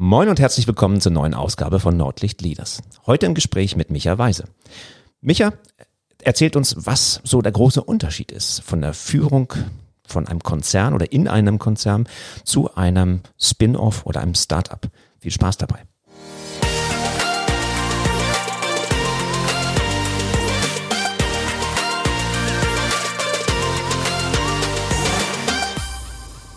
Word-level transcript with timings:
Moin 0.00 0.28
und 0.28 0.38
herzlich 0.38 0.68
willkommen 0.68 1.00
zur 1.00 1.10
neuen 1.10 1.34
Ausgabe 1.34 1.80
von 1.80 1.96
Nordlicht 1.96 2.40
Leaders. 2.40 2.84
Heute 3.08 3.26
im 3.26 3.34
Gespräch 3.34 3.74
mit 3.74 3.90
Micha 3.90 4.16
Weise. 4.16 4.44
Micha 5.20 5.54
erzählt 6.22 6.54
uns, 6.54 6.76
was 6.78 7.20
so 7.24 7.42
der 7.42 7.50
große 7.50 7.82
Unterschied 7.82 8.30
ist 8.30 8.60
von 8.60 8.80
der 8.80 8.94
Führung 8.94 9.52
von 10.06 10.28
einem 10.28 10.38
Konzern 10.38 10.94
oder 10.94 11.10
in 11.10 11.26
einem 11.26 11.58
Konzern 11.58 12.08
zu 12.44 12.72
einem 12.76 13.22
Spin-off 13.40 14.06
oder 14.06 14.20
einem 14.20 14.36
Startup. 14.36 14.88
Viel 15.18 15.32
Spaß 15.32 15.56
dabei. 15.56 15.82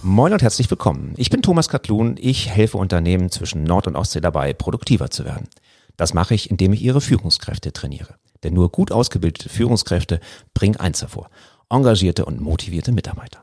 Moin 0.03 0.33
und 0.33 0.41
herzlich 0.41 0.67
willkommen. 0.71 1.13
Ich 1.17 1.29
bin 1.29 1.43
Thomas 1.43 1.69
Katlun. 1.69 2.15
Ich 2.19 2.49
helfe 2.49 2.79
Unternehmen 2.79 3.29
zwischen 3.29 3.63
Nord- 3.63 3.85
und 3.85 3.95
Ostsee 3.95 4.19
dabei, 4.19 4.51
produktiver 4.51 5.11
zu 5.11 5.25
werden. 5.25 5.47
Das 5.95 6.15
mache 6.15 6.33
ich, 6.33 6.49
indem 6.49 6.73
ich 6.73 6.81
ihre 6.81 7.01
Führungskräfte 7.01 7.71
trainiere. 7.71 8.15
Denn 8.41 8.55
nur 8.55 8.71
gut 8.71 8.91
ausgebildete 8.91 9.49
Führungskräfte 9.49 10.19
bringen 10.55 10.77
eins 10.77 11.01
hervor. 11.01 11.29
Engagierte 11.69 12.25
und 12.25 12.41
motivierte 12.41 12.91
Mitarbeiter. 12.91 13.41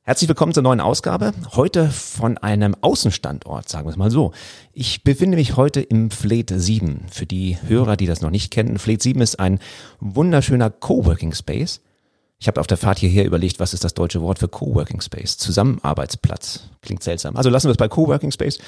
Herzlich 0.00 0.28
willkommen 0.28 0.54
zur 0.54 0.62
neuen 0.62 0.80
Ausgabe. 0.80 1.34
Heute 1.52 1.90
von 1.90 2.38
einem 2.38 2.74
Außenstandort, 2.80 3.68
sagen 3.68 3.84
wir 3.84 3.90
es 3.90 3.98
mal 3.98 4.10
so. 4.10 4.32
Ich 4.72 5.04
befinde 5.04 5.36
mich 5.36 5.58
heute 5.58 5.82
im 5.82 6.10
Fleet 6.10 6.50
7. 6.56 7.04
Für 7.10 7.26
die 7.26 7.58
Hörer, 7.66 7.98
die 7.98 8.06
das 8.06 8.22
noch 8.22 8.30
nicht 8.30 8.50
kennen, 8.50 8.78
Fleet 8.78 9.02
7 9.02 9.20
ist 9.20 9.38
ein 9.38 9.60
wunderschöner 10.00 10.70
Coworking 10.70 11.34
Space 11.34 11.82
ich 12.42 12.48
habe 12.48 12.60
auf 12.60 12.66
der 12.66 12.76
Fahrt 12.76 12.98
hierher 12.98 13.24
überlegt, 13.24 13.60
was 13.60 13.72
ist 13.72 13.84
das 13.84 13.94
deutsche 13.94 14.20
Wort 14.20 14.40
für 14.40 14.48
Coworking 14.48 15.00
Space? 15.00 15.36
Zusammenarbeitsplatz. 15.36 16.64
Klingt 16.80 17.04
seltsam. 17.04 17.36
Also 17.36 17.50
lassen 17.50 17.68
wir 17.68 17.70
es 17.70 17.76
bei 17.76 17.86
Coworking 17.86 18.32
Space. 18.32 18.58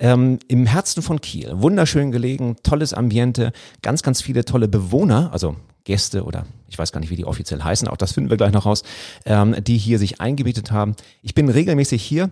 Ähm, 0.00 0.40
Im 0.48 0.66
Herzen 0.66 1.02
von 1.02 1.20
Kiel. 1.20 1.52
Wunderschön 1.54 2.10
gelegen, 2.10 2.56
tolles 2.64 2.92
Ambiente, 2.92 3.52
ganz, 3.80 4.02
ganz 4.02 4.22
viele 4.22 4.44
tolle 4.44 4.66
Bewohner, 4.66 5.30
also 5.32 5.54
Gäste 5.84 6.24
oder 6.24 6.46
ich 6.68 6.76
weiß 6.76 6.90
gar 6.90 6.98
nicht, 6.98 7.10
wie 7.10 7.16
die 7.16 7.24
offiziell 7.24 7.62
heißen, 7.62 7.86
auch 7.86 7.96
das 7.96 8.10
finden 8.10 8.28
wir 8.28 8.36
gleich 8.36 8.52
noch 8.52 8.66
raus, 8.66 8.82
ähm, 9.24 9.54
die 9.62 9.78
hier 9.78 10.00
sich 10.00 10.20
eingebietet 10.20 10.72
haben. 10.72 10.96
Ich 11.22 11.34
bin 11.34 11.48
regelmäßig 11.48 12.02
hier 12.02 12.28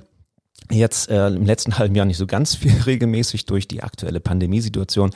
Jetzt 0.71 1.09
äh, 1.09 1.29
im 1.29 1.45
letzten 1.45 1.79
halben 1.79 1.95
Jahr 1.95 2.07
nicht 2.07 2.17
so 2.17 2.27
ganz 2.27 2.55
viel 2.55 2.73
regelmäßig 2.87 3.47
durch 3.47 3.67
die 3.67 3.83
aktuelle 3.83 4.21
Pandemiesituation, 4.21 5.11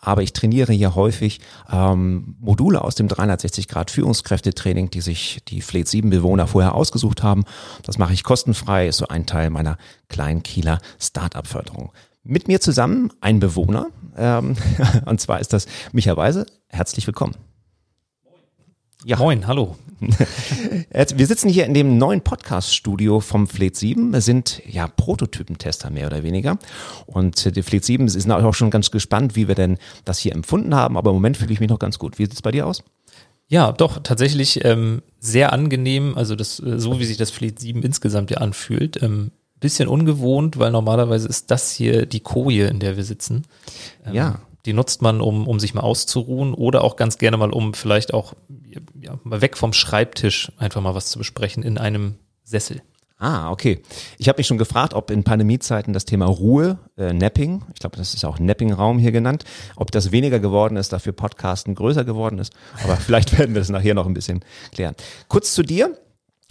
aber 0.00 0.22
ich 0.22 0.32
trainiere 0.32 0.72
hier 0.72 0.94
häufig 0.94 1.40
ähm, 1.70 2.36
Module 2.40 2.82
aus 2.82 2.94
dem 2.94 3.08
360 3.08 3.68
Grad 3.68 3.90
Führungskräftetraining, 3.90 4.90
die 4.90 5.00
sich 5.00 5.40
die 5.48 5.62
Fleet 5.62 5.88
7 5.88 6.10
Bewohner 6.10 6.46
vorher 6.46 6.74
ausgesucht 6.74 7.22
haben. 7.22 7.44
Das 7.82 7.98
mache 7.98 8.12
ich 8.12 8.24
kostenfrei, 8.24 8.88
ist 8.88 8.98
so 8.98 9.08
ein 9.08 9.26
Teil 9.26 9.50
meiner 9.50 9.78
kleinen 10.08 10.42
Kieler 10.42 10.80
Startup-Förderung. 10.98 11.92
Mit 12.22 12.48
mir 12.48 12.60
zusammen 12.60 13.12
ein 13.20 13.40
Bewohner, 13.40 13.88
ähm, 14.16 14.56
und 15.06 15.20
zwar 15.20 15.40
ist 15.40 15.52
das 15.52 15.66
Micha 15.92 16.16
Weise. 16.16 16.46
Herzlich 16.68 17.06
willkommen. 17.06 17.49
Ja. 19.04 19.16
Moin, 19.16 19.46
hallo. 19.46 19.76
Wir 20.90 21.26
sitzen 21.26 21.48
hier 21.48 21.64
in 21.64 21.72
dem 21.72 21.96
neuen 21.96 22.20
Podcast-Studio 22.20 23.20
vom 23.20 23.48
Fleet 23.48 23.74
7. 23.74 24.12
Wir 24.12 24.20
sind 24.20 24.60
ja 24.66 24.88
Prototypentester 24.88 25.88
mehr 25.88 26.06
oder 26.06 26.22
weniger. 26.22 26.58
Und 27.06 27.56
die 27.56 27.62
Fleet 27.62 27.82
7 27.82 28.06
ist 28.08 28.30
auch 28.30 28.54
schon 28.54 28.70
ganz 28.70 28.90
gespannt, 28.90 29.36
wie 29.36 29.48
wir 29.48 29.54
denn 29.54 29.78
das 30.04 30.18
hier 30.18 30.34
empfunden 30.34 30.74
haben. 30.74 30.98
Aber 30.98 31.10
im 31.10 31.16
Moment 31.16 31.38
fühle 31.38 31.52
ich 31.52 31.60
mich 31.60 31.70
noch 31.70 31.78
ganz 31.78 31.98
gut. 31.98 32.18
Wie 32.18 32.24
sieht 32.24 32.34
es 32.34 32.42
bei 32.42 32.50
dir 32.50 32.66
aus? 32.66 32.82
Ja, 33.48 33.72
doch, 33.72 34.02
tatsächlich 34.02 34.64
ähm, 34.66 35.00
sehr 35.18 35.54
angenehm. 35.54 36.16
Also 36.16 36.36
das, 36.36 36.60
äh, 36.60 36.78
so 36.78 37.00
wie 37.00 37.06
sich 37.06 37.16
das 37.16 37.30
Fleet 37.30 37.58
7 37.58 37.82
insgesamt 37.82 38.30
ja 38.30 38.38
anfühlt. 38.38 39.02
Ähm, 39.02 39.30
bisschen 39.60 39.88
ungewohnt, 39.88 40.58
weil 40.58 40.72
normalerweise 40.72 41.26
ist 41.26 41.50
das 41.50 41.70
hier 41.70 42.04
die 42.04 42.20
Koje, 42.20 42.66
in 42.66 42.80
der 42.80 42.96
wir 42.98 43.04
sitzen. 43.04 43.44
Ähm, 44.04 44.14
ja. 44.14 44.40
Die 44.66 44.72
nutzt 44.72 45.02
man, 45.02 45.20
um, 45.20 45.46
um 45.46 45.60
sich 45.60 45.74
mal 45.74 45.82
auszuruhen 45.82 46.54
oder 46.54 46.84
auch 46.84 46.96
ganz 46.96 47.18
gerne 47.18 47.36
mal, 47.36 47.50
um 47.50 47.74
vielleicht 47.74 48.12
auch 48.12 48.34
ja, 49.00 49.18
mal 49.24 49.40
weg 49.40 49.56
vom 49.56 49.72
Schreibtisch 49.72 50.52
einfach 50.58 50.80
mal 50.80 50.94
was 50.94 51.06
zu 51.06 51.18
besprechen 51.18 51.62
in 51.62 51.78
einem 51.78 52.16
Sessel. 52.44 52.82
Ah, 53.20 53.50
okay. 53.50 53.82
Ich 54.16 54.28
habe 54.28 54.38
mich 54.38 54.46
schon 54.46 54.56
gefragt, 54.56 54.94
ob 54.94 55.10
in 55.10 55.24
Pandemiezeiten 55.24 55.92
das 55.92 56.06
Thema 56.06 56.24
Ruhe, 56.24 56.78
äh, 56.96 57.12
Napping, 57.12 57.62
ich 57.74 57.80
glaube, 57.80 57.98
das 57.98 58.14
ist 58.14 58.24
auch 58.24 58.38
Napping-Raum 58.38 58.98
hier 58.98 59.12
genannt, 59.12 59.44
ob 59.76 59.90
das 59.90 60.10
weniger 60.10 60.40
geworden 60.40 60.76
ist, 60.76 60.94
dafür 60.94 61.12
Podcasten 61.12 61.74
größer 61.74 62.04
geworden 62.04 62.38
ist. 62.38 62.54
Aber 62.82 62.96
vielleicht 62.96 63.38
werden 63.38 63.54
wir 63.54 63.60
das 63.60 63.68
nachher 63.68 63.94
noch 63.94 64.06
ein 64.06 64.14
bisschen 64.14 64.40
klären. 64.72 64.94
Kurz 65.28 65.54
zu 65.54 65.62
dir. 65.62 65.98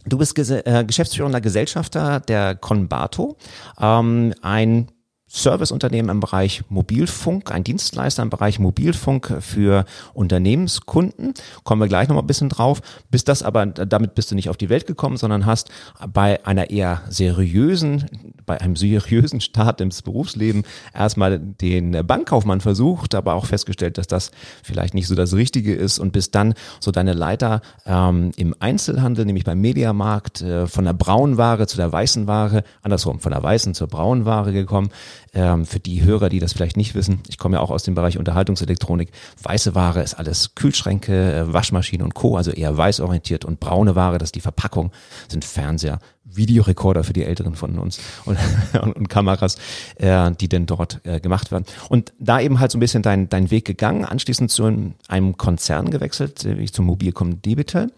Du 0.05 0.17
bist 0.19 0.35
Ges 0.35 0.51
äh, 0.51 0.85
geschäftsführender 0.88 1.41
Gesellschafter 1.41 2.19
der 2.22 2.55
Conbato, 2.55 3.35
ähm, 3.81 4.34
ein 4.41 4.88
Serviceunternehmen 5.29 6.09
im 6.09 6.19
Bereich 6.19 6.63
Mobilfunk, 6.69 7.51
ein 7.51 7.63
Dienstleister 7.63 8.23
im 8.23 8.31
Bereich 8.31 8.57
Mobilfunk 8.57 9.38
für 9.41 9.85
Unternehmenskunden. 10.16 11.35
Kommen 11.63 11.81
wir 11.81 11.88
gleich 11.88 12.07
nochmal 12.07 12.23
ein 12.23 12.28
bisschen 12.28 12.50
drauf. 12.50 12.81
Bis 13.12 13.23
das 13.25 13.44
aber, 13.44 13.67
damit 13.67 14.16
bist 14.16 14.31
du 14.31 14.35
nicht 14.35 14.50
auf 14.50 14.57
die 14.57 14.69
Welt 14.69 14.88
gekommen, 14.88 15.17
sondern 15.17 15.45
hast 15.45 15.69
bei 16.12 16.44
einer 16.45 16.72
eher 16.72 17.03
seriösen, 17.09 18.06
bei 18.47 18.59
einem 18.59 18.75
seriösen 18.75 19.40
Start 19.40 19.81
ins 19.81 20.01
Berufsleben 20.01 20.63
erstmal 20.95 21.38
den 21.38 22.06
Bankkaufmann 22.07 22.59
versucht, 22.59 23.13
aber 23.13 23.35
auch 23.35 23.46
festgestellt, 23.46 24.00
dass 24.00 24.07
das 24.07 24.31
vielleicht 24.63 24.96
nicht 24.96 25.07
so 25.07 25.13
das 25.13 25.34
Richtige 25.34 25.75
ist 25.75 26.00
und 26.00 26.11
bist 26.11 26.34
dann 26.34 26.56
so 26.79 26.90
deine 26.90 27.13
Leiter 27.13 27.61
ähm, 27.85 28.31
im 28.35 28.56
Einzelhandel, 28.59 29.25
nämlich 29.25 29.44
beim 29.44 29.61
Mediamarkt, 29.61 30.41
äh, 30.41 30.66
von 30.66 30.85
der 30.85 30.94
braunen 30.94 31.38
Ware 31.38 31.67
zu 31.67 31.78
der 31.78 31.91
weißen 31.91 32.25
Ware, 32.25 32.63
andersrum, 32.81 33.19
von 33.19 33.31
der 33.31 33.44
weißen 33.44 33.75
zur 33.75 33.88
braunen 33.88 34.25
Ware 34.25 34.51
gekommen 34.53 34.90
ähm, 35.34 35.66
für 35.66 35.79
die 35.79 36.03
Hörer, 36.03 36.29
die 36.29 36.40
das 36.40 36.53
vielleicht 36.53 36.78
nicht 36.78 36.95
wissen, 36.95 37.22
ich 37.28 37.38
komme 37.38 37.57
ja 37.57 37.62
auch 37.62 37.72
aus 37.72 37.84
dem 37.84 37.95
Bereich 37.95 38.17
Unterhaltungselektronik. 38.17 39.12
Weiße 39.41 39.75
Ware 39.75 40.01
ist 40.01 40.16
alles 40.16 40.56
Kühlschränke, 40.56 41.34
äh, 41.34 41.53
Waschmaschinen 41.53 42.06
und 42.06 42.13
Co., 42.13 42.38
also 42.38 42.51
eher 42.51 42.75
weißorientiert 42.75 43.45
und 43.45 43.59
braune 43.59 43.95
Ware, 43.95 44.17
das 44.17 44.28
ist 44.28 44.35
die 44.35 44.41
Verpackung, 44.41 44.91
sind 45.28 45.45
Fernseher, 45.45 46.00
Videorekorder 46.23 47.03
für 47.03 47.13
die 47.13 47.23
Älteren 47.23 47.56
von 47.56 47.78
uns 47.79 48.00
und, 48.25 48.38
und, 48.81 48.94
und 48.94 49.09
Kameras, 49.09 49.57
äh, 49.95 50.31
die 50.31 50.50
denn 50.50 50.66
dort 50.66 51.01
äh, 51.06 51.19
gemacht 51.19 51.51
werden. 51.51 51.66
Und 51.90 52.13
da 52.19 52.40
eben 52.40 52.59
halt 52.59 52.72
so 52.72 52.78
ein 52.78 52.81
bisschen 52.81 53.03
dein, 53.03 53.29
dein 53.29 53.51
Weg 53.51 53.66
gegangen, 53.66 54.06
anschließend 54.06 54.51
zu 54.51 54.94
einem 55.07 55.38
Konzern 55.38 55.90
gewechselt, 55.90 56.46
äh, 56.46 56.66
zum 56.66 56.85
Mobilcom 56.85 57.41
Debitel 57.41 57.91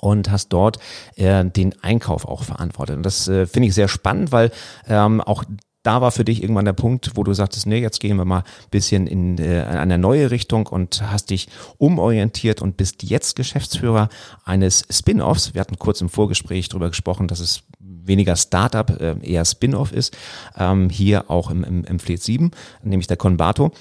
und 0.00 0.30
hast 0.30 0.48
dort 0.48 0.78
äh, 1.16 1.44
den 1.44 1.74
Einkauf 1.82 2.24
auch 2.26 2.44
verantwortet. 2.44 2.96
Und 2.96 3.04
das 3.04 3.28
äh, 3.28 3.46
finde 3.46 3.68
ich 3.68 3.74
sehr 3.74 3.88
spannend, 3.88 4.32
weil 4.32 4.50
ähm, 4.88 5.20
auch 5.20 5.44
da 5.82 6.00
war 6.00 6.10
für 6.10 6.24
dich 6.24 6.42
irgendwann 6.42 6.64
der 6.64 6.72
Punkt, 6.72 7.12
wo 7.14 7.24
du 7.24 7.32
sagtest, 7.32 7.66
nee, 7.66 7.80
jetzt 7.80 8.00
gehen 8.00 8.16
wir 8.16 8.24
mal 8.24 8.40
ein 8.40 8.70
bisschen 8.70 9.06
in 9.06 9.38
äh, 9.38 9.62
eine 9.62 9.98
neue 9.98 10.30
Richtung 10.30 10.66
und 10.66 11.02
hast 11.10 11.30
dich 11.30 11.48
umorientiert 11.78 12.60
und 12.60 12.76
bist 12.76 13.02
jetzt 13.02 13.36
Geschäftsführer 13.36 14.08
eines 14.44 14.84
Spin-offs. 14.90 15.54
Wir 15.54 15.60
hatten 15.60 15.78
kurz 15.78 16.00
im 16.00 16.08
Vorgespräch 16.08 16.68
darüber 16.68 16.90
gesprochen, 16.90 17.28
dass 17.28 17.40
es 17.40 17.62
weniger 17.78 18.36
Startup, 18.36 18.90
äh, 19.00 19.16
eher 19.22 19.44
Spin-off 19.44 19.92
ist, 19.92 20.16
ähm, 20.56 20.90
hier 20.90 21.30
auch 21.30 21.50
im, 21.50 21.64
im, 21.64 21.84
im 21.84 21.98
Fleet 21.98 22.22
7, 22.22 22.50
nämlich 22.82 23.06
der 23.06 23.16
Conbato 23.16 23.72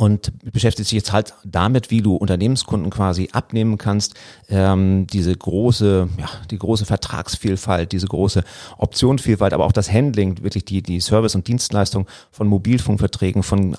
und 0.00 0.32
beschäftigt 0.50 0.88
sich 0.88 0.96
jetzt 0.96 1.12
halt 1.12 1.34
damit, 1.44 1.90
wie 1.90 2.00
du 2.00 2.16
Unternehmenskunden 2.16 2.88
quasi 2.88 3.28
abnehmen 3.32 3.76
kannst, 3.76 4.14
ähm, 4.48 5.06
diese 5.06 5.36
große, 5.36 6.08
ja, 6.16 6.26
die 6.50 6.58
große 6.58 6.86
Vertragsvielfalt, 6.86 7.92
diese 7.92 8.06
große 8.06 8.42
Optionsvielfalt, 8.78 9.52
aber 9.52 9.66
auch 9.66 9.72
das 9.72 9.92
Handling, 9.92 10.42
wirklich 10.42 10.64
die, 10.64 10.82
die 10.82 11.00
Service- 11.00 11.34
und 11.34 11.48
Dienstleistung 11.48 12.06
von 12.30 12.46
Mobilfunkverträgen, 12.46 13.42
von 13.42 13.76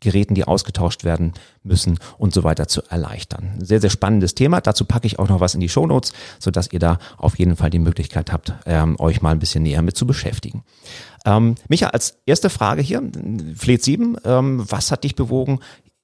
Geräten, 0.00 0.34
die 0.34 0.44
ausgetauscht 0.44 1.04
werden 1.04 1.32
müssen 1.62 1.98
und 2.18 2.34
so 2.34 2.44
weiter 2.44 2.68
zu 2.68 2.82
erleichtern. 2.88 3.54
Sehr, 3.58 3.80
sehr 3.80 3.90
spannendes 3.90 4.34
Thema. 4.34 4.60
Dazu 4.60 4.84
packe 4.84 5.06
ich 5.06 5.18
auch 5.18 5.28
noch 5.28 5.40
was 5.40 5.54
in 5.54 5.60
die 5.60 5.68
Shownotes, 5.68 6.12
sodass 6.38 6.72
ihr 6.72 6.78
da 6.78 6.98
auf 7.16 7.38
jeden 7.38 7.56
Fall 7.56 7.70
die 7.70 7.78
Möglichkeit 7.78 8.32
habt, 8.32 8.52
ähm, 8.66 8.96
euch 8.98 9.22
mal 9.22 9.30
ein 9.30 9.38
bisschen 9.38 9.62
näher 9.62 9.82
mit 9.82 9.96
zu 9.96 10.06
beschäftigen. 10.06 10.64
Ähm, 11.24 11.56
Micha, 11.68 11.88
als 11.88 12.18
erste 12.26 12.50
Frage 12.50 12.82
hier, 12.82 13.02
Fleet 13.56 13.82
7, 13.82 14.16
ähm, 14.24 14.64
was 14.70 14.90
hat 14.90 15.04
dich 15.04 15.16
bewogen, 15.16 15.60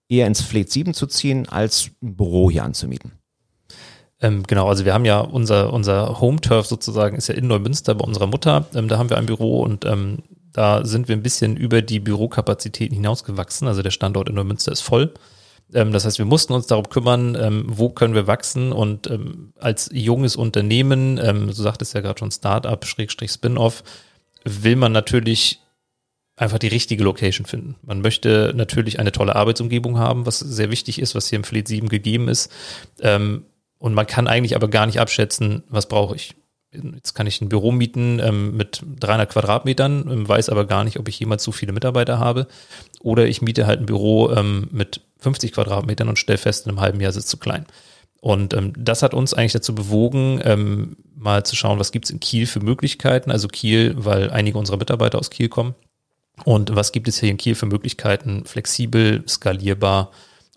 eher 0.09 0.27
ins 0.27 0.41
Fleet 0.41 0.71
7 0.71 0.95
zu 0.95 1.07
ziehen, 1.07 1.49
als 1.49 1.91
ein 2.03 2.17
Büro 2.17 2.51
hier 2.51 2.65
anzumieten? 2.65 3.13
Ähm, 4.23 4.45
genau, 4.47 4.69
also 4.69 4.85
wir 4.85 4.95
haben 4.95 5.05
ja 5.05 5.21
unser, 5.21 5.73
unser 5.73 6.21
Home-Turf 6.21 6.67
sozusagen, 6.67 7.17
ist 7.17 7.29
ja 7.29 7.35
in 7.35 7.49
Neumünster 7.49 7.95
bei 7.95 8.05
unserer 8.05 8.29
Mutter. 8.29 8.67
Ähm, 8.75 8.89
da 8.89 8.99
haben 8.99 9.11
wir 9.11 9.19
ein 9.19 9.27
Büro 9.27 9.63
und 9.63 9.85
ähm, 9.85 10.19
da 10.53 10.85
sind 10.85 11.09
wir 11.09 11.17
ein 11.17 11.23
bisschen 11.23 11.57
über 11.57 11.83
die 11.83 12.01
Bürokapazitäten 12.01 12.95
hinausgewachsen. 12.95 13.69
Also 13.69 13.83
der 13.83 13.91
Standort 13.91 14.29
in 14.29 14.35
Neumünster 14.35 14.73
ist 14.73 14.83
voll. 14.83 15.15
Ähm, 15.75 15.93
das 15.93 16.05
heißt, 16.05 16.19
wir 16.19 16.27
mussten 16.27 16.53
uns 16.53 16.67
darum 16.67 16.89
kümmern, 16.89 17.37
ähm, 17.41 17.65
wo 17.67 17.89
können 17.89 18.15
wir 18.15 18.27
wachsen 18.27 18.73
und 18.73 19.11
ähm, 19.11 19.53
als 19.59 19.89
junges 19.93 20.37
Unternehmen, 20.37 21.19
so 21.53 21.63
sagt 21.63 21.83
es 21.83 21.93
ja 21.93 22.01
gerade 22.01 22.19
schon 22.19 22.31
Startup, 22.31 22.85
Schrägstrich 22.85 23.31
Spin-off, 23.31 23.83
will 24.45 24.77
man 24.77 24.93
natürlich 24.93 25.61
einfach 26.37 26.59
die 26.59 26.69
richtige 26.69 27.05
Location 27.05 27.47
finden. 27.47 27.77
Man 27.83 28.01
möchte 28.01 28.53
natürlich 28.55 28.99
eine 28.99 29.13
tolle 29.13 29.37
Arbeitsumgebung 29.37 29.99
haben, 29.99 30.27
was 30.27 30.41
sehr 30.41 30.71
wichtig 30.71 30.99
ist, 31.01 31.15
was 31.15 31.29
hier 31.29 31.37
im 31.37 31.45
Fleet 31.45 31.69
7 31.69 31.89
gegeben 31.89 32.29
ist. 32.29 32.51
Und 32.99 33.45
man 33.95 34.07
kann 34.07 34.27
eigentlich 34.27 34.57
aber 34.57 34.69
gar 34.69 34.87
nicht 34.87 34.99
abschätzen, 34.99 35.63
was 35.69 35.87
brauche 35.87 36.17
ich. 36.17 36.35
Jetzt 36.73 37.15
kann 37.15 37.27
ich 37.27 37.41
ein 37.41 37.49
Büro 37.49 37.73
mieten 37.73 38.19
ähm, 38.23 38.57
mit 38.57 38.83
300 39.01 39.31
Quadratmetern, 39.31 40.11
ähm, 40.11 40.29
weiß 40.29 40.49
aber 40.49 40.67
gar 40.67 40.85
nicht, 40.85 40.99
ob 40.99 41.09
ich 41.09 41.19
jemals 41.19 41.43
so 41.43 41.53
viele 41.53 41.73
Mitarbeiter 41.73 42.19
habe. 42.19 42.47
Oder 43.01 43.27
ich 43.27 43.43
miete 43.43 43.67
halt 43.67 43.81
ein 43.81 43.87
Büro 43.87 44.31
ähm, 44.31 44.69
mit 44.71 45.01
50 45.19 45.53
Quadratmetern 45.53 46.09
und 46.09 46.19
stelle 46.19 46.39
fest, 46.39 46.67
in 46.67 46.71
einem 46.71 46.81
halben 46.81 47.01
Jahr 47.01 47.11
ist 47.11 47.17
es 47.17 47.27
zu 47.27 47.37
klein. 47.37 47.67
Und 48.21 48.55
ähm, 48.55 48.73
das 48.79 49.03
hat 49.03 49.15
uns 49.15 49.35
eigentlich 49.35 49.53
dazu 49.53 49.75
bewogen, 49.75 50.41
ähm, 50.45 50.97
mal 51.17 51.45
zu 51.45 51.57
schauen, 51.57 51.79
was 51.79 51.93
gibt's 51.93 52.11
in 52.11 52.21
Kiel 52.21 52.47
für 52.47 52.61
Möglichkeiten. 52.61 53.31
Also 53.31 53.49
Kiel, 53.49 53.95
weil 53.97 54.31
einige 54.31 54.59
unserer 54.59 54.77
Mitarbeiter 54.77 55.19
aus 55.19 55.31
Kiel 55.31 55.49
kommen. 55.49 55.75
Und 56.45 56.75
was 56.75 56.93
gibt 56.93 57.09
es 57.09 57.21
hier 57.21 57.31
in 57.31 57.37
Kiel 57.37 57.55
für 57.55 57.67
Möglichkeiten, 57.67 58.45
flexibel, 58.47 59.25
skalierbar 59.29 60.13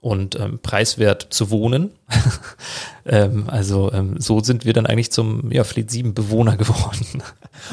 und 0.05 0.39
ähm, 0.39 0.59
preiswert 0.61 1.27
zu 1.31 1.49
wohnen? 1.49 1.89
ähm, 3.07 3.45
also 3.47 3.91
ähm, 3.91 4.19
so 4.19 4.39
sind 4.39 4.63
wir 4.63 4.71
dann 4.71 4.85
eigentlich 4.85 5.11
zum 5.11 5.51
ja, 5.51 5.63
Fleet 5.63 5.89
7 5.89 6.13
Bewohner 6.13 6.57
geworden. 6.57 7.23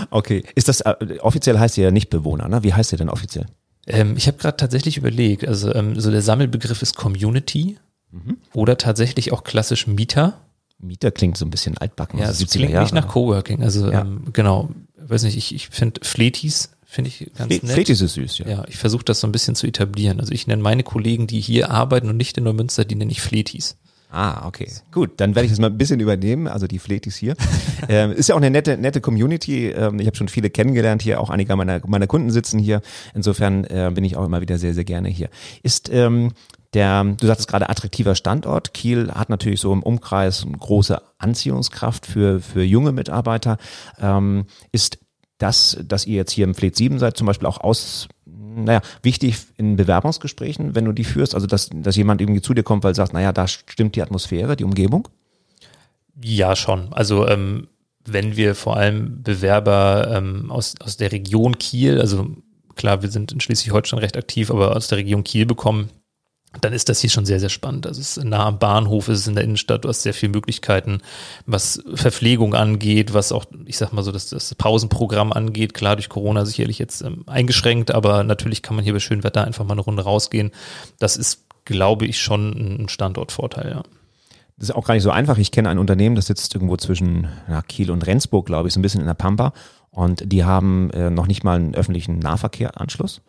Okay, 0.08 0.42
ist 0.54 0.68
das 0.68 0.80
äh, 0.80 0.94
offiziell 1.20 1.58
heißt 1.58 1.76
ihr 1.76 1.84
ja 1.84 1.90
nicht 1.90 2.08
Bewohner, 2.08 2.48
ne? 2.48 2.62
Wie 2.62 2.72
heißt 2.72 2.90
ihr 2.92 2.96
denn 2.96 3.10
offiziell? 3.10 3.44
Ähm, 3.86 4.14
ich 4.16 4.28
habe 4.28 4.38
gerade 4.38 4.56
tatsächlich 4.56 4.96
überlegt, 4.96 5.46
also 5.46 5.74
ähm, 5.74 6.00
so 6.00 6.10
der 6.10 6.22
Sammelbegriff 6.22 6.80
ist 6.80 6.96
Community 6.96 7.76
mhm. 8.10 8.38
oder 8.54 8.78
tatsächlich 8.78 9.30
auch 9.32 9.44
klassisch 9.44 9.86
Mieter. 9.86 10.38
Mieter 10.78 11.10
klingt 11.10 11.36
so 11.36 11.44
ein 11.44 11.50
bisschen 11.50 11.76
altbacken. 11.76 12.18
Ja, 12.18 12.30
es 12.30 12.38
klingt 12.50 12.70
Jahre. 12.70 12.84
nicht 12.84 12.94
nach 12.94 13.08
Coworking. 13.08 13.62
Also 13.62 13.90
ja. 13.90 14.00
ähm, 14.00 14.24
genau, 14.32 14.70
weiß 14.96 15.24
nicht, 15.24 15.36
ich, 15.36 15.54
ich 15.54 15.68
finde 15.68 16.00
Fletis 16.02 16.70
finde 16.92 17.08
ich 17.08 17.30
ganz 17.34 17.54
Fle 17.54 17.66
nett. 17.66 17.74
Fletis 17.74 18.00
ist 18.00 18.14
süß, 18.14 18.38
ja. 18.38 18.48
Ja, 18.48 18.64
ich 18.68 18.76
versuche 18.76 19.04
das 19.04 19.20
so 19.20 19.26
ein 19.26 19.32
bisschen 19.32 19.54
zu 19.54 19.66
etablieren. 19.66 20.20
Also 20.20 20.32
ich 20.32 20.46
nenne 20.46 20.62
meine 20.62 20.82
Kollegen, 20.82 21.26
die 21.26 21.40
hier 21.40 21.70
arbeiten 21.70 22.08
und 22.08 22.16
nicht 22.16 22.36
in 22.36 22.44
Neumünster, 22.44 22.84
die 22.84 22.94
nenne 22.94 23.10
ich 23.10 23.22
Fletis. 23.22 23.76
Ah, 24.10 24.46
okay. 24.46 24.70
Gut, 24.92 25.12
dann 25.16 25.34
werde 25.34 25.46
ich 25.46 25.52
das 25.52 25.58
mal 25.58 25.68
ein 25.68 25.78
bisschen 25.78 25.98
übernehmen, 25.98 26.46
also 26.46 26.66
die 26.66 26.78
Fletis 26.78 27.16
hier. 27.16 27.34
ähm, 27.88 28.12
ist 28.12 28.28
ja 28.28 28.34
auch 28.34 28.40
eine 28.40 28.50
nette, 28.50 28.76
nette 28.76 29.00
Community. 29.00 29.70
Ähm, 29.70 30.00
ich 30.00 30.06
habe 30.06 30.16
schon 30.16 30.28
viele 30.28 30.50
kennengelernt 30.50 31.00
hier, 31.00 31.18
auch 31.18 31.30
einige 31.30 31.56
meiner, 31.56 31.80
meiner 31.86 32.06
Kunden 32.06 32.30
sitzen 32.30 32.58
hier. 32.58 32.82
Insofern 33.14 33.64
äh, 33.64 33.90
bin 33.94 34.04
ich 34.04 34.16
auch 34.16 34.26
immer 34.26 34.42
wieder 34.42 34.58
sehr, 34.58 34.74
sehr 34.74 34.84
gerne 34.84 35.08
hier. 35.08 35.30
Ist 35.62 35.88
ähm, 35.90 36.32
der, 36.74 37.04
du 37.04 37.26
sagtest 37.26 37.48
gerade 37.48 37.70
attraktiver 37.70 38.14
Standort. 38.14 38.74
Kiel 38.74 39.10
hat 39.12 39.30
natürlich 39.30 39.60
so 39.60 39.72
im 39.72 39.82
Umkreis 39.82 40.44
eine 40.44 40.58
große 40.58 41.00
Anziehungskraft 41.16 42.04
für, 42.04 42.40
für 42.40 42.62
junge 42.62 42.92
Mitarbeiter. 42.92 43.56
Ähm, 43.98 44.44
ist 44.72 44.98
das, 45.42 45.76
dass 45.82 46.06
ihr 46.06 46.16
jetzt 46.16 46.32
hier 46.32 46.44
im 46.44 46.54
Fleet 46.54 46.76
7 46.76 46.98
seid, 46.98 47.16
zum 47.16 47.26
Beispiel 47.26 47.48
auch 47.48 47.60
aus, 47.60 48.08
naja, 48.24 48.80
wichtig 49.02 49.36
in 49.56 49.76
Bewerbungsgesprächen, 49.76 50.74
wenn 50.74 50.84
du 50.84 50.92
die 50.92 51.04
führst, 51.04 51.34
also 51.34 51.46
dass, 51.46 51.70
dass 51.72 51.96
jemand 51.96 52.20
irgendwie 52.20 52.42
zu 52.42 52.54
dir 52.54 52.62
kommt, 52.62 52.84
weil 52.84 52.92
du 52.92 52.96
sagst, 52.96 53.12
naja, 53.12 53.32
da 53.32 53.48
stimmt 53.48 53.96
die 53.96 54.02
Atmosphäre, 54.02 54.56
die 54.56 54.64
Umgebung? 54.64 55.08
Ja, 56.22 56.54
schon. 56.54 56.92
Also 56.92 57.26
ähm, 57.26 57.68
wenn 58.04 58.36
wir 58.36 58.54
vor 58.54 58.76
allem 58.76 59.22
Bewerber 59.22 60.08
ähm, 60.14 60.50
aus, 60.50 60.74
aus 60.80 60.96
der 60.96 61.10
Region 61.12 61.58
Kiel, 61.58 62.00
also 62.00 62.36
klar, 62.76 63.02
wir 63.02 63.10
sind 63.10 63.32
in 63.32 63.40
Schleswig-Holstein 63.40 63.98
recht 63.98 64.16
aktiv, 64.16 64.50
aber 64.50 64.76
aus 64.76 64.88
der 64.88 64.98
Region 64.98 65.24
Kiel 65.24 65.46
bekommen, 65.46 65.90
dann 66.60 66.72
ist 66.72 66.88
das 66.88 67.00
hier 67.00 67.10
schon 67.10 67.24
sehr, 67.24 67.40
sehr 67.40 67.48
spannend. 67.48 67.86
Also 67.86 68.00
es 68.00 68.16
ist 68.16 68.24
nah 68.24 68.46
am 68.46 68.58
Bahnhof, 68.58 69.08
es 69.08 69.20
ist 69.20 69.26
in 69.26 69.34
der 69.34 69.44
Innenstadt, 69.44 69.84
du 69.84 69.88
hast 69.88 70.02
sehr 70.02 70.12
viele 70.12 70.32
Möglichkeiten, 70.32 71.00
was 71.46 71.82
Verpflegung 71.94 72.54
angeht, 72.54 73.14
was 73.14 73.32
auch, 73.32 73.46
ich 73.64 73.78
sag 73.78 73.92
mal 73.92 74.02
so, 74.02 74.12
das, 74.12 74.28
das 74.28 74.54
Pausenprogramm 74.54 75.32
angeht. 75.32 75.72
Klar, 75.72 75.96
durch 75.96 76.08
Corona 76.08 76.44
sicherlich 76.44 76.78
jetzt 76.78 77.02
ähm, 77.02 77.24
eingeschränkt, 77.26 77.90
aber 77.92 78.22
natürlich 78.22 78.62
kann 78.62 78.76
man 78.76 78.84
hier 78.84 78.92
bei 78.92 79.00
schönem 79.00 79.24
Wetter 79.24 79.44
einfach 79.44 79.64
mal 79.64 79.72
eine 79.72 79.80
Runde 79.80 80.02
rausgehen. 80.02 80.50
Das 80.98 81.16
ist, 81.16 81.46
glaube 81.64 82.06
ich, 82.06 82.20
schon 82.20 82.82
ein 82.82 82.88
Standortvorteil, 82.88 83.70
ja. 83.70 83.82
Das 84.58 84.68
ist 84.68 84.76
auch 84.76 84.84
gar 84.84 84.94
nicht 84.94 85.02
so 85.02 85.10
einfach. 85.10 85.38
Ich 85.38 85.50
kenne 85.50 85.70
ein 85.70 85.78
Unternehmen, 85.78 86.14
das 86.14 86.26
sitzt 86.26 86.54
irgendwo 86.54 86.76
zwischen 86.76 87.28
ja, 87.48 87.62
Kiel 87.62 87.90
und 87.90 88.06
Rendsburg, 88.06 88.46
glaube 88.46 88.68
ich, 88.68 88.74
so 88.74 88.78
ein 88.78 88.82
bisschen 88.82 89.00
in 89.00 89.06
der 89.06 89.14
Pampa. 89.14 89.54
Und 89.90 90.30
die 90.30 90.44
haben 90.44 90.90
äh, 90.90 91.10
noch 91.10 91.26
nicht 91.26 91.42
mal 91.42 91.56
einen 91.56 91.74
öffentlichen 91.74 92.18
Nahverkehranschluss 92.18 93.22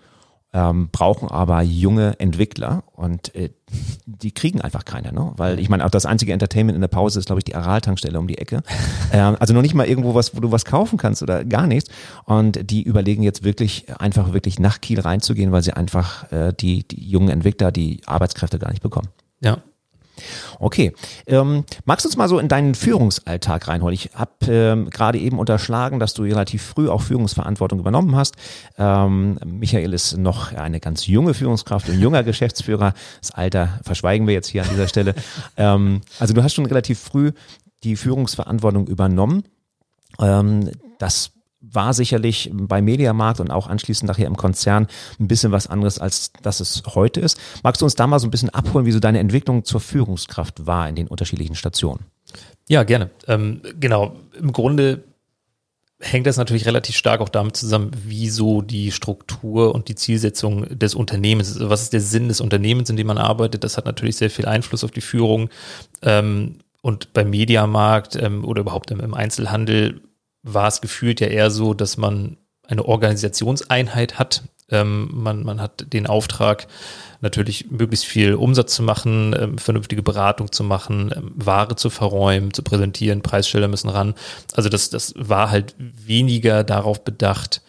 ähm, 0.54 0.90
brauchen 0.92 1.30
aber 1.30 1.62
junge 1.64 2.20
Entwickler 2.20 2.84
und 2.94 3.34
äh, 3.36 3.50
die 4.06 4.32
kriegen 4.32 4.62
einfach 4.62 4.86
keine, 4.86 5.12
ne? 5.12 5.34
Weil 5.36 5.60
ich 5.60 5.68
meine, 5.68 5.84
auch 5.84 5.90
das 5.90 6.06
einzige 6.06 6.32
Entertainment 6.32 6.76
in 6.76 6.82
der 6.82 6.88
Pause 6.88 7.20
ist, 7.20 7.26
glaube 7.26 7.40
ich, 7.40 7.44
die 7.44 7.56
Aral-Tankstelle 7.56 8.20
um 8.20 8.28
die 8.28 8.38
Ecke. 8.38 8.62
Ähm, 9.12 9.38
also 9.40 9.54
noch 9.54 9.62
nicht 9.62 9.76
mal 9.76 9.86
irgendwo 9.86 10.16
was, 10.16 10.36
wo 10.36 10.40
du 10.40 10.52
was 10.52 10.66
kaufen 10.66 10.98
kannst 10.98 11.22
oder 11.22 11.46
gar 11.46 11.68
nichts. 11.68 11.92
Und 12.26 12.72
die 12.72 12.82
überlegen 12.82 13.22
jetzt 13.22 13.44
wirklich, 13.44 13.86
einfach 14.00 14.34
wirklich 14.34 14.58
nach 14.58 14.82
Kiel 14.82 15.00
reinzugehen, 15.00 15.52
weil 15.52 15.62
sie 15.62 15.74
einfach 15.74 16.32
äh, 16.32 16.52
die, 16.52 16.88
die 16.88 17.08
jungen 17.08 17.30
Entwickler, 17.30 17.72
die 17.72 18.02
Arbeitskräfte 18.08 18.58
gar 18.58 18.72
nicht 18.72 18.82
bekommen. 18.82 19.10
Ja, 19.40 19.60
Okay, 20.60 20.94
ähm, 21.28 21.66
magst 21.86 22.06
du 22.06 22.10
uns 22.10 22.18
mal 22.18 22.28
so 22.28 22.40
in 22.40 22.48
deinen 22.48 22.76
Führungsalltag 22.76 23.68
reinholen? 23.68 23.94
Ich 23.94 24.12
habe 24.14 24.32
ähm, 24.48 24.90
gerade 24.90 25.18
eben 25.18 25.40
unterschlagen, 25.40 26.00
dass 26.00 26.14
du 26.14 26.24
relativ 26.24 26.64
früh 26.64 26.90
auch 26.90 27.02
Führungsverantwortung 27.02 27.80
übernommen 27.80 28.16
hast. 28.16 28.36
Ähm, 28.78 29.40
Michael 29.46 29.94
ist 29.94 30.18
noch 30.18 30.54
eine 30.54 30.80
ganz 30.80 31.08
junge 31.08 31.34
Führungskraft, 31.34 31.90
ein 31.90 32.00
junger 32.00 32.24
Geschäftsführer. 32.24 32.94
Das 33.22 33.32
Alter 33.32 33.80
verschweigen 33.84 34.28
wir 34.28 34.34
jetzt 34.34 34.48
hier 34.48 34.64
an 34.64 34.70
dieser 34.70 34.88
Stelle. 34.88 35.16
ähm, 35.58 36.02
also 36.20 36.34
du 36.34 36.44
hast 36.44 36.54
schon 36.54 36.66
relativ 36.66 37.00
früh 37.00 37.32
die 37.84 37.96
Führungsverantwortung 37.96 38.88
übernommen. 38.88 39.44
Ähm, 40.20 40.72
das 41.00 41.32
war 41.64 41.94
sicherlich 41.94 42.52
bei 42.54 42.82
Mediamarkt 42.82 43.40
und 43.40 43.50
auch 43.50 43.68
anschließend 43.68 44.08
nachher 44.08 44.28
im 44.28 44.36
Konzern 44.36 44.88
ein 45.20 45.28
bisschen 45.28 45.52
was 45.52 45.68
anderes, 45.68 45.98
als 45.98 46.32
das 46.42 46.60
es 46.60 46.84
heute 46.94 47.22
ist. 47.22 47.40
Magst 47.64 47.82
du 47.82 47.86
uns 47.86 47.96
da 47.96 48.06
mal 48.06 48.20
so 48.20 48.28
ein 48.28 48.32
bisschen 48.32 48.50
abholen, 48.50 48.86
wie 48.86 48.92
so 48.92 49.00
deine 49.00 49.20
Entwicklung 49.20 49.64
zur 49.64 49.80
Führungskraft 49.80 50.68
war 50.68 50.90
in 50.90 50.96
den 50.96 51.08
unterschiedlichen 51.08 51.56
Stationen? 51.56 52.06
Ja, 52.68 52.84
gerne. 52.84 53.10
Ähm, 53.28 53.62
genau. 53.80 54.16
Im 54.38 54.52
Grunde 54.52 55.04
hängt 56.00 56.28
das 56.28 56.36
natürlich 56.38 56.66
relativ 56.66 56.98
stark 56.98 57.22
auch 57.22 57.30
damit 57.30 57.56
zusammen, 57.56 57.92
wie 58.06 58.30
so 58.30 58.62
die 58.62 58.92
Struktur 58.92 59.74
und 59.74 59.88
die 59.88 59.96
Zielsetzung 59.96 60.78
des 60.78 60.96
Unternehmens 60.96 61.50
ist. 61.50 61.58
Also 61.58 61.70
was 61.70 61.84
ist 61.84 61.94
der 61.94 62.02
Sinn 62.02 62.28
des 62.28 62.42
Unternehmens, 62.42 62.90
in 62.90 62.98
dem 62.98 63.08
man 63.08 63.18
arbeitet? 63.18 63.64
Das 63.64 63.78
hat 63.78 63.86
natürlich 63.86 64.18
sehr 64.18 64.30
viel 64.30 64.46
Einfluss 64.46 64.84
auf 64.84 64.92
die 64.92 65.02
Führung. 65.02 65.50
Ähm, 66.02 66.58
und 66.82 67.14
beim 67.14 67.30
Mediamarkt 67.30 68.18
ähm, 68.18 68.44
oder 68.44 68.62
überhaupt 68.62 68.92
im 68.92 69.14
Einzelhandel 69.14 70.02
war 70.44 70.68
es 70.68 70.82
gefühlt 70.82 71.20
ja 71.20 71.28
eher 71.28 71.50
so, 71.50 71.74
dass 71.74 71.98
man 71.98 72.38
eine 72.68 72.86
Organisationseinheit 72.86 74.20
hat. 74.20 74.44
Ähm, 74.70 75.10
man, 75.12 75.44
man 75.44 75.60
hat 75.60 75.92
den 75.94 76.08
Auftrag, 76.08 76.68
natürlich 77.24 77.72
möglichst 77.72 78.06
viel 78.06 78.36
Umsatz 78.36 78.76
zu 78.76 78.84
machen, 78.84 79.34
ähm, 79.40 79.58
vernünftige 79.58 80.04
Beratung 80.04 80.52
zu 80.52 80.64
machen, 80.64 81.12
ähm, 81.16 81.32
Ware 81.36 81.76
zu 81.76 81.90
verräumen, 81.90 82.54
zu 82.54 82.64
präsentieren, 82.64 83.22
Preisschilder 83.22 83.70
müssen 83.70 83.90
ran. 83.90 84.14
Also 84.54 84.70
das, 84.70 84.90
das 84.90 85.14
war 85.18 85.50
halt 85.50 85.74
weniger 85.78 86.64
darauf 86.66 87.04
bedacht, 87.04 87.62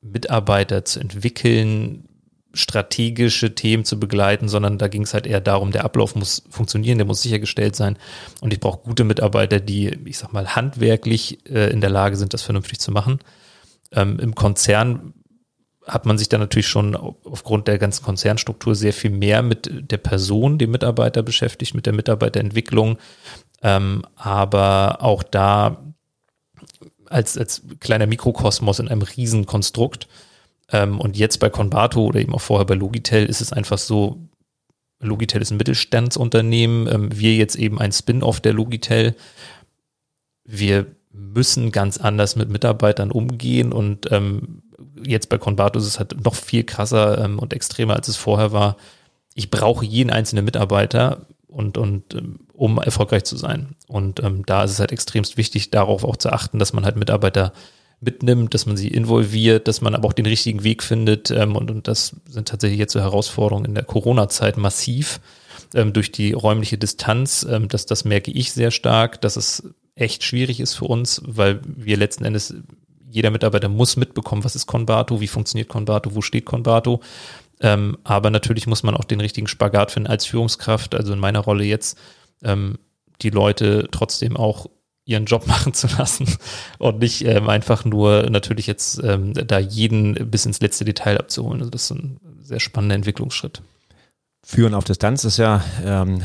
Mitarbeiter 0.00 0.84
zu 0.84 1.00
entwickeln, 1.00 2.08
strategische 2.54 3.54
Themen 3.54 3.84
zu 3.84 4.00
begleiten, 4.00 4.48
sondern 4.48 4.78
da 4.78 4.88
ging 4.88 5.02
es 5.02 5.14
halt 5.14 5.26
eher 5.26 5.40
darum, 5.40 5.72
der 5.72 5.84
Ablauf 5.84 6.14
muss 6.14 6.42
funktionieren, 6.48 6.98
der 6.98 7.06
muss 7.06 7.22
sichergestellt 7.22 7.76
sein 7.76 7.98
und 8.40 8.52
ich 8.52 8.60
brauche 8.60 8.84
gute 8.84 9.04
Mitarbeiter, 9.04 9.60
die, 9.60 9.98
ich 10.04 10.18
sag 10.18 10.32
mal, 10.32 10.54
handwerklich 10.54 11.38
äh, 11.48 11.70
in 11.70 11.80
der 11.80 11.90
Lage 11.90 12.16
sind, 12.16 12.32
das 12.34 12.42
vernünftig 12.42 12.80
zu 12.80 12.92
machen. 12.92 13.18
Ähm, 13.92 14.18
Im 14.18 14.34
Konzern 14.34 15.14
hat 15.86 16.06
man 16.06 16.16
sich 16.16 16.28
dann 16.28 16.40
natürlich 16.40 16.68
schon 16.68 16.96
aufgrund 16.96 17.68
der 17.68 17.78
ganzen 17.78 18.04
Konzernstruktur 18.04 18.74
sehr 18.74 18.92
viel 18.92 19.10
mehr 19.10 19.42
mit 19.42 19.90
der 19.90 19.98
Person, 19.98 20.58
dem 20.58 20.70
Mitarbeiter 20.70 21.22
beschäftigt, 21.22 21.74
mit 21.74 21.86
der 21.86 21.92
Mitarbeiterentwicklung. 21.92 22.98
Ähm, 23.62 24.04
aber 24.16 25.02
auch 25.02 25.22
da 25.22 25.94
als, 27.06 27.36
als 27.36 27.62
kleiner 27.80 28.06
Mikrokosmos 28.06 28.78
in 28.78 28.88
einem 28.88 29.02
Riesenkonstrukt 29.02 30.08
ähm, 30.74 31.00
und 31.00 31.16
jetzt 31.16 31.38
bei 31.38 31.50
Convato 31.50 32.04
oder 32.04 32.20
eben 32.20 32.34
auch 32.34 32.40
vorher 32.40 32.66
bei 32.66 32.74
Logitel 32.74 33.24
ist 33.24 33.40
es 33.40 33.52
einfach 33.52 33.78
so, 33.78 34.18
Logitel 34.98 35.40
ist 35.40 35.52
ein 35.52 35.56
Mittelstandsunternehmen, 35.56 36.88
ähm, 36.92 37.08
wir 37.16 37.34
jetzt 37.36 37.54
eben 37.54 37.80
ein 37.80 37.92
Spin-off 37.92 38.40
der 38.40 38.54
Logitel. 38.54 39.14
Wir 40.44 40.86
müssen 41.12 41.70
ganz 41.70 41.98
anders 41.98 42.34
mit 42.34 42.48
Mitarbeitern 42.48 43.12
umgehen 43.12 43.70
und 43.70 44.10
ähm, 44.10 44.62
jetzt 45.06 45.28
bei 45.28 45.38
Convato 45.38 45.78
ist 45.78 45.86
es 45.86 46.00
halt 46.00 46.24
noch 46.24 46.34
viel 46.34 46.64
krasser 46.64 47.24
ähm, 47.24 47.38
und 47.38 47.52
extremer, 47.52 47.94
als 47.94 48.08
es 48.08 48.16
vorher 48.16 48.50
war. 48.50 48.76
Ich 49.34 49.52
brauche 49.52 49.84
jeden 49.84 50.10
einzelnen 50.10 50.44
Mitarbeiter 50.44 51.26
und, 51.46 51.78
und 51.78 52.14
ähm, 52.14 52.40
um 52.52 52.78
erfolgreich 52.78 53.22
zu 53.22 53.36
sein. 53.36 53.76
Und 53.86 54.20
ähm, 54.24 54.44
da 54.44 54.64
ist 54.64 54.72
es 54.72 54.80
halt 54.80 54.90
extremst 54.90 55.36
wichtig, 55.36 55.70
darauf 55.70 56.02
auch 56.02 56.16
zu 56.16 56.32
achten, 56.32 56.58
dass 56.58 56.72
man 56.72 56.84
halt 56.84 56.96
Mitarbeiter 56.96 57.52
mitnimmt, 58.00 58.54
dass 58.54 58.66
man 58.66 58.76
sie 58.76 58.88
involviert, 58.88 59.68
dass 59.68 59.80
man 59.80 59.94
aber 59.94 60.08
auch 60.08 60.12
den 60.12 60.26
richtigen 60.26 60.64
Weg 60.64 60.82
findet. 60.82 61.30
Ähm, 61.30 61.56
und, 61.56 61.70
und 61.70 61.88
das 61.88 62.16
sind 62.28 62.48
tatsächlich 62.48 62.78
jetzt 62.78 62.92
so 62.92 63.00
Herausforderungen 63.00 63.66
in 63.66 63.74
der 63.74 63.84
Corona-Zeit 63.84 64.56
massiv 64.56 65.20
ähm, 65.74 65.92
durch 65.92 66.12
die 66.12 66.32
räumliche 66.32 66.78
Distanz. 66.78 67.46
Ähm, 67.48 67.68
das, 67.68 67.86
das 67.86 68.04
merke 68.04 68.30
ich 68.30 68.52
sehr 68.52 68.70
stark, 68.70 69.20
dass 69.20 69.36
es 69.36 69.62
echt 69.94 70.24
schwierig 70.24 70.60
ist 70.60 70.74
für 70.74 70.86
uns, 70.86 71.22
weil 71.24 71.60
wir 71.64 71.96
letzten 71.96 72.24
Endes, 72.24 72.54
jeder 73.10 73.30
Mitarbeiter 73.30 73.68
muss 73.68 73.96
mitbekommen, 73.96 74.44
was 74.44 74.56
ist 74.56 74.66
Convato, 74.66 75.20
wie 75.20 75.28
funktioniert 75.28 75.68
Convato, 75.68 76.14
wo 76.14 76.20
steht 76.20 76.44
Convato. 76.44 77.00
Ähm, 77.60 77.96
aber 78.02 78.30
natürlich 78.30 78.66
muss 78.66 78.82
man 78.82 78.96
auch 78.96 79.04
den 79.04 79.20
richtigen 79.20 79.46
Spagat 79.46 79.92
finden 79.92 80.10
als 80.10 80.26
Führungskraft, 80.26 80.94
also 80.94 81.12
in 81.12 81.20
meiner 81.20 81.40
Rolle 81.40 81.64
jetzt, 81.64 81.98
ähm, 82.42 82.78
die 83.22 83.30
Leute 83.30 83.88
trotzdem 83.92 84.36
auch 84.36 84.66
ihren 85.04 85.26
Job 85.26 85.46
machen 85.46 85.74
zu 85.74 85.86
lassen 85.98 86.26
und 86.78 86.98
nicht 86.98 87.24
ähm, 87.24 87.48
einfach 87.48 87.84
nur 87.84 88.28
natürlich 88.30 88.66
jetzt 88.66 89.02
ähm, 89.02 89.32
da 89.34 89.58
jeden 89.58 90.30
bis 90.30 90.46
ins 90.46 90.60
letzte 90.60 90.84
Detail 90.84 91.18
abzuholen. 91.18 91.60
Also 91.60 91.70
das 91.70 91.84
ist 91.84 91.90
ein 91.90 92.20
sehr 92.40 92.60
spannender 92.60 92.96
Entwicklungsschritt. 92.96 93.62
Führen 94.46 94.74
auf 94.74 94.84
Distanz 94.84 95.24
ist 95.24 95.38
ja 95.38 95.64
ähm, 95.82 96.20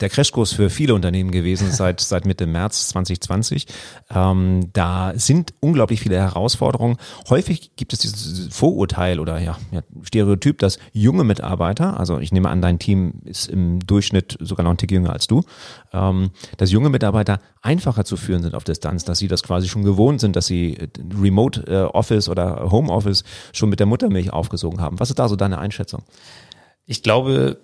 der 0.00 0.08
Crashkurs 0.08 0.52
für 0.52 0.70
viele 0.70 0.94
Unternehmen 0.94 1.30
gewesen 1.30 1.70
seit, 1.70 2.00
seit 2.00 2.24
Mitte 2.24 2.46
März 2.46 2.88
2020. 2.88 3.66
Ähm, 4.08 4.70
da 4.72 5.12
sind 5.16 5.52
unglaublich 5.60 6.00
viele 6.00 6.16
Herausforderungen. 6.16 6.96
Häufig 7.28 7.76
gibt 7.76 7.92
es 7.92 7.98
dieses 7.98 8.54
Vorurteil 8.54 9.20
oder 9.20 9.38
ja, 9.38 9.58
ja, 9.70 9.82
Stereotyp, 10.02 10.58
dass 10.60 10.78
junge 10.92 11.24
Mitarbeiter, 11.24 12.00
also 12.00 12.18
ich 12.18 12.32
nehme 12.32 12.48
an, 12.48 12.62
dein 12.62 12.78
Team 12.78 13.20
ist 13.26 13.50
im 13.50 13.80
Durchschnitt 13.80 14.38
sogar 14.40 14.64
noch 14.64 14.70
ein 14.70 14.78
Tick 14.78 14.90
jünger 14.90 15.12
als 15.12 15.26
du, 15.26 15.42
ähm, 15.92 16.30
dass 16.56 16.72
junge 16.72 16.88
Mitarbeiter 16.88 17.38
einfacher 17.60 18.06
zu 18.06 18.16
führen 18.16 18.42
sind 18.42 18.54
auf 18.54 18.64
Distanz, 18.64 19.04
dass 19.04 19.18
sie 19.18 19.28
das 19.28 19.42
quasi 19.42 19.68
schon 19.68 19.82
gewohnt 19.84 20.20
sind, 20.20 20.36
dass 20.36 20.46
sie 20.46 20.78
Remote 21.20 21.64
äh, 21.66 21.82
Office 21.82 22.30
oder 22.30 22.70
Home 22.70 22.90
Office 22.90 23.24
schon 23.52 23.68
mit 23.68 23.78
der 23.78 23.86
Muttermilch 23.86 24.32
aufgesogen 24.32 24.80
haben. 24.80 24.98
Was 25.00 25.10
ist 25.10 25.18
da 25.18 25.28
so 25.28 25.36
deine 25.36 25.58
Einschätzung? 25.58 26.02
Ich 26.88 27.02
glaube, 27.02 27.60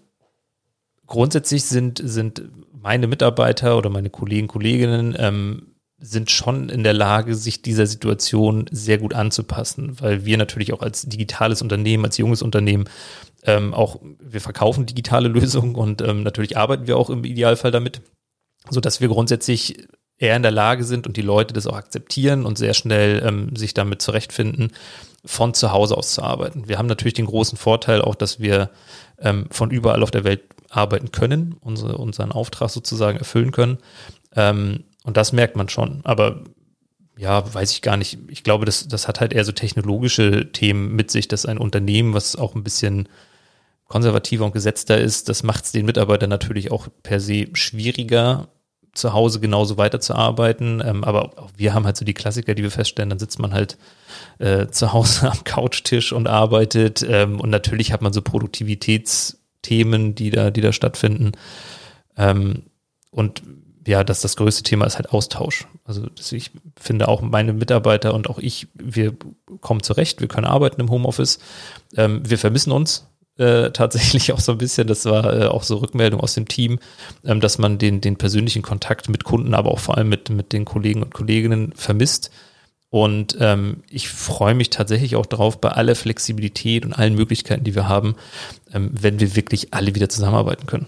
grundsätzlich 1.07 1.65
sind, 1.65 2.01
sind 2.05 2.43
meine 2.71 3.07
Mitarbeiter 3.07 3.79
oder 3.79 3.89
meine 3.89 4.11
Kollegen, 4.11 4.49
Kolleginnen 4.49 5.17
ähm, 5.19 5.75
sind 5.99 6.31
schon 6.31 6.69
in 6.69 6.85
der 6.85 6.93
Lage, 6.93 7.35
sich 7.35 7.63
dieser 7.63 7.87
Situation 7.87 8.67
sehr 8.71 8.99
gut 8.99 9.15
anzupassen, 9.15 9.99
weil 9.99 10.27
wir 10.27 10.37
natürlich 10.37 10.75
auch 10.75 10.83
als 10.83 11.03
digitales 11.03 11.63
Unternehmen, 11.63 12.05
als 12.05 12.19
junges 12.19 12.43
Unternehmen 12.43 12.85
ähm, 13.45 13.73
auch, 13.73 13.99
wir 14.21 14.43
verkaufen 14.43 14.85
digitale 14.85 15.29
Lösungen 15.29 15.75
und 15.75 16.03
ähm, 16.03 16.23
natürlich 16.23 16.59
arbeiten 16.59 16.87
wir 16.87 16.99
auch 16.99 17.09
im 17.09 17.25
Idealfall 17.25 17.71
damit, 17.71 18.03
so 18.69 18.81
dass 18.81 19.01
wir 19.01 19.09
grundsätzlich 19.09 19.89
eher 20.19 20.37
in 20.37 20.43
der 20.43 20.53
Lage 20.53 20.85
sind 20.85 21.07
und 21.07 21.17
die 21.17 21.23
Leute 21.23 21.55
das 21.55 21.67
auch 21.67 21.77
akzeptieren 21.77 22.45
und 22.45 22.59
sehr 22.59 22.75
schnell 22.75 23.23
ähm, 23.27 23.57
sich 23.57 23.73
damit 23.73 24.03
zurechtfinden, 24.03 24.73
von 25.25 25.55
zu 25.55 25.73
Hause 25.73 25.97
aus 25.97 26.13
zu 26.13 26.23
arbeiten. 26.23 26.69
Wir 26.69 26.77
haben 26.77 26.87
natürlich 26.87 27.15
den 27.15 27.27
großen 27.27 27.57
Vorteil 27.57 28.03
auch, 28.03 28.15
dass 28.15 28.41
wir 28.41 28.71
ähm, 29.19 29.47
von 29.51 29.71
überall 29.71 30.03
auf 30.03 30.11
der 30.11 30.25
Welt 30.25 30.43
arbeiten 30.71 31.13
können, 31.13 31.57
unsere, 31.61 31.99
unseren 31.99 32.33
Auftrag 32.33 32.71
sozusagen 32.71 33.19
erfüllen 33.19 33.53
können. 33.53 33.79
Ähm, 34.35 34.85
und 35.05 35.17
das 35.17 35.33
merkt 35.33 35.57
man 35.57 35.69
schon. 35.69 36.01
Aber 36.05 36.45
ja, 37.17 37.55
weiß 37.55 37.71
ich 37.73 37.83
gar 37.83 37.97
nicht. 37.97 38.19
Ich 38.29 38.43
glaube, 38.43 38.65
das, 38.65 38.89
das 38.89 39.07
hat 39.07 39.21
halt 39.21 39.33
eher 39.33 39.45
so 39.45 39.53
technologische 39.53 40.51
Themen 40.51 40.95
mit 40.97 41.11
sich, 41.11 41.29
dass 41.29 41.47
ein 41.47 41.59
Unternehmen, 41.59 42.15
was 42.15 42.37
auch 42.37 42.55
ein 42.55 42.65
bisschen 42.65 43.09
konservativer 43.87 44.45
und 44.47 44.53
gesetzter 44.53 44.99
ist, 44.99 45.29
das 45.29 45.43
macht 45.43 45.65
es 45.65 45.73
den 45.73 45.87
Mitarbeitern 45.87 46.31
natürlich 46.31 46.73
auch 46.73 46.89
per 47.03 47.21
se 47.21 47.49
schwieriger, 47.53 48.49
zu 48.95 49.13
Hause 49.13 49.41
genauso 49.41 49.77
weiterzuarbeiten. 49.77 50.83
Ähm, 50.85 51.05
aber 51.05 51.39
auch 51.39 51.51
wir 51.57 51.75
haben 51.75 51.85
halt 51.85 51.97
so 51.97 52.05
die 52.05 52.15
Klassiker, 52.15 52.55
die 52.55 52.63
wir 52.63 52.71
feststellen, 52.71 53.11
dann 53.11 53.19
sitzt 53.19 53.39
man 53.39 53.53
halt 53.53 53.77
äh, 54.39 54.69
zu 54.69 54.93
Hause 54.93 55.31
am 55.31 55.45
Couchtisch 55.45 56.13
und 56.13 56.27
arbeitet. 56.27 57.05
Ähm, 57.09 57.41
und 57.41 57.51
natürlich 57.51 57.93
hat 57.93 58.03
man 58.03 58.13
so 58.13 58.23
Produktivitätsthemen, 58.23 60.15
die 60.15 60.31
da, 60.31 60.51
die 60.51 60.61
da 60.61 60.73
stattfinden. 60.73 61.33
Ähm, 62.17 62.63
und 63.11 63.43
ja, 63.87 64.03
das, 64.03 64.23
das 64.23 64.37
größte 64.37 64.63
Thema 64.63 64.87
ist 64.87 64.97
halt 64.97 65.11
Austausch. 65.11 65.67
Also 65.85 66.07
ich 66.31 66.51
finde 66.77 67.09
auch 67.09 67.21
meine 67.21 67.53
Mitarbeiter 67.53 68.15
und 68.15 68.31
auch 68.31 68.39
ich, 68.39 68.69
wir 68.75 69.15
kommen 69.61 69.83
zurecht, 69.83 70.21
wir 70.21 70.29
können 70.29 70.47
arbeiten 70.47 70.81
im 70.81 70.91
Homeoffice. 70.91 71.39
Ähm, 71.97 72.23
wir 72.29 72.39
vermissen 72.39 72.73
uns 72.73 73.07
äh, 73.39 73.71
tatsächlich 73.71 74.33
auch 74.35 74.41
so 74.41 74.53
ein 74.53 74.59
bisschen, 74.59 74.87
das 74.87 75.05
war 75.05 75.41
äh, 75.41 75.47
auch 75.47 75.63
so 75.63 75.77
Rückmeldung 75.77 76.21
aus 76.21 76.35
dem 76.35 76.49
Team, 76.49 76.79
ähm, 77.25 77.41
dass 77.41 77.59
man 77.59 77.79
den, 77.79 78.01
den 78.01 78.17
persönlichen 78.17 78.63
Kontakt 78.63 79.09
mit 79.09 79.25
Kunden, 79.25 79.55
aber 79.55 79.71
auch 79.71 79.81
vor 79.81 79.97
allem 79.97 80.09
mit, 80.09 80.31
mit 80.31 80.53
den 80.53 80.65
Kollegen 80.65 81.03
und 81.03 81.15
Kolleginnen 81.15 81.73
vermisst. 81.75 82.31
Und 82.91 83.37
ähm, 83.41 83.83
ich 83.91 84.09
freue 84.09 84.55
mich 84.55 84.71
tatsächlich 84.71 85.17
auch 85.17 85.27
darauf, 85.27 85.61
bei 85.61 85.71
aller 85.71 85.97
Flexibilität 85.97 86.85
und 86.85 86.93
allen 86.93 87.17
Möglichkeiten, 87.17 87.65
die 87.65 87.75
wir 87.75 87.89
haben, 87.89 88.15
ähm, 88.73 88.91
wenn 88.93 89.19
wir 89.19 89.35
wirklich 89.35 89.75
alle 89.75 89.97
wieder 89.97 90.09
zusammenarbeiten 90.09 90.67
können. 90.67 90.87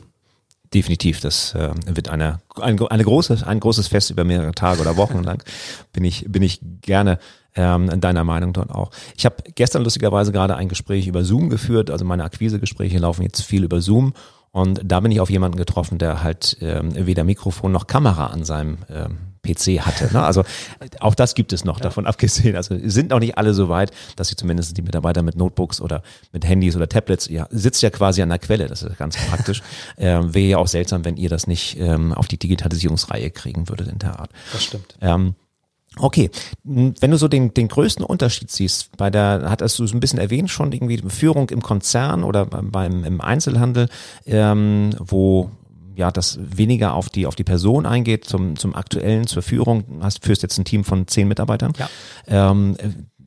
Definitiv, 0.73 1.21
das 1.21 1.55
äh, 1.55 1.71
wird 1.87 2.09
eine, 2.09 2.41
ein, 2.61 2.81
eine 2.81 3.05
große, 3.05 3.45
ein 3.45 3.59
großes 3.61 3.89
Fest 3.89 4.11
über 4.11 4.23
mehrere 4.23 4.53
Tage 4.53 4.81
oder 4.81 4.97
Wochen 4.97 5.23
lang. 5.23 5.43
bin 5.93 6.05
ich, 6.05 6.25
bin 6.29 6.43
ich 6.43 6.61
gerne 6.81 7.19
ähm, 7.57 8.01
deiner 8.01 8.25
Meinung 8.25 8.53
dort 8.53 8.71
auch. 8.71 8.91
Ich 9.17 9.25
habe 9.25 9.37
gestern 9.55 9.83
lustigerweise 9.83 10.33
gerade 10.33 10.57
ein 10.57 10.69
Gespräch 10.69 11.07
über 11.07 11.25
Zoom 11.25 11.51
geführt, 11.51 11.91
also 11.91 12.05
meine 12.05 12.25
Akquisegespräche 12.25 12.99
laufen 12.99 13.23
jetzt 13.23 13.43
viel 13.43 13.65
über 13.65 13.81
Zoom 13.81 14.13
und 14.57 14.81
da 14.85 15.01
bin 15.01 15.13
ich 15.13 15.21
auf 15.21 15.29
jemanden 15.29 15.59
getroffen, 15.59 15.99
der 15.99 16.23
halt 16.23 16.57
ähm, 16.63 16.93
weder 16.95 17.25
Mikrofon 17.25 17.73
noch 17.73 17.87
Kamera 17.87 18.29
an 18.29 18.43
seinem 18.43 18.79
ähm, 18.89 19.19
PC 19.43 19.85
hatte. 19.85 20.13
Ne? 20.13 20.23
Also 20.23 20.45
auch 21.01 21.15
das 21.15 21.35
gibt 21.35 21.53
es 21.53 21.65
noch, 21.65 21.79
ja. 21.79 21.83
davon 21.83 22.07
abgesehen. 22.07 22.57
Also 22.57 22.75
sind 22.83 23.11
noch 23.11 23.21
nicht 23.21 23.37
alle 23.37 23.53
so 23.53 23.69
weit, 23.69 23.91
dass 24.17 24.29
sie 24.29 24.37
zumindest 24.37 24.77
die 24.77 24.81
Mitarbeiter 24.81 25.23
mit 25.23 25.37
Notebooks 25.37 25.81
oder 25.81 26.03
mit 26.33 26.47
Handys 26.47 26.75
oder 26.75 26.89
Tablets, 26.89 27.29
ja, 27.29 27.47
sitzt 27.51 27.83
ja 27.83 27.91
quasi 27.91 28.23
an 28.23 28.31
der 28.31 28.39
Quelle, 28.39 28.67
das 28.67 28.83
ist 28.83 28.97
ganz 28.97 29.17
praktisch. 29.29 29.63
ähm, 29.99 30.35
Wäre 30.35 30.47
ja 30.47 30.57
auch 30.57 30.69
seltsam, 30.69 31.05
wenn 31.05 31.19
ihr 31.19 31.29
das 31.29 31.47
nicht 31.47 31.79
ähm, 31.79 32.15
auf 32.15 32.27
die 32.27 32.39
Digitalisierungsreihe 32.39 33.31
kriegen 33.31 33.69
würdet 33.69 33.89
in 33.89 33.99
der 33.99 34.19
Art. 34.19 34.31
Das 34.53 34.65
stimmt. 34.65 34.97
Ähm, 35.01 35.35
Okay, 35.99 36.31
wenn 36.63 37.11
du 37.11 37.17
so 37.17 37.27
den, 37.27 37.55
den 37.55 37.69
größten 37.69 38.05
Unterschied 38.05 38.51
siehst, 38.51 38.97
bei 38.99 39.09
der, 39.09 39.47
hattest 39.49 39.79
du 39.79 39.87
so 39.87 39.97
ein 39.97 40.01
bisschen 40.01 40.19
erwähnt 40.19 40.51
schon, 40.51 40.73
irgendwie 40.73 41.03
Führung 41.09 41.49
im 41.49 41.63
Konzern 41.63 42.23
oder 42.23 42.45
beim 42.45 43.05
im 43.05 43.21
Einzelhandel, 43.21 43.89
ähm, 44.27 44.91
wo 44.99 45.51
ja 45.95 46.11
das 46.11 46.39
weniger 46.39 46.93
auf 46.93 47.09
die 47.09 47.27
auf 47.27 47.35
die 47.35 47.45
Person 47.45 47.87
eingeht, 47.87 48.25
zum, 48.25 48.57
zum 48.57 48.75
aktuellen, 48.75 49.27
zur 49.27 49.43
Führung, 49.43 49.85
hast 50.03 50.23
führst 50.23 50.43
jetzt 50.43 50.59
ein 50.59 50.67
Team 50.67 50.85
von 50.85 51.09
zehn 51.09 51.27
Mitarbeitern. 51.29 51.73
Ja. 51.79 51.89
Ähm, 52.51 52.77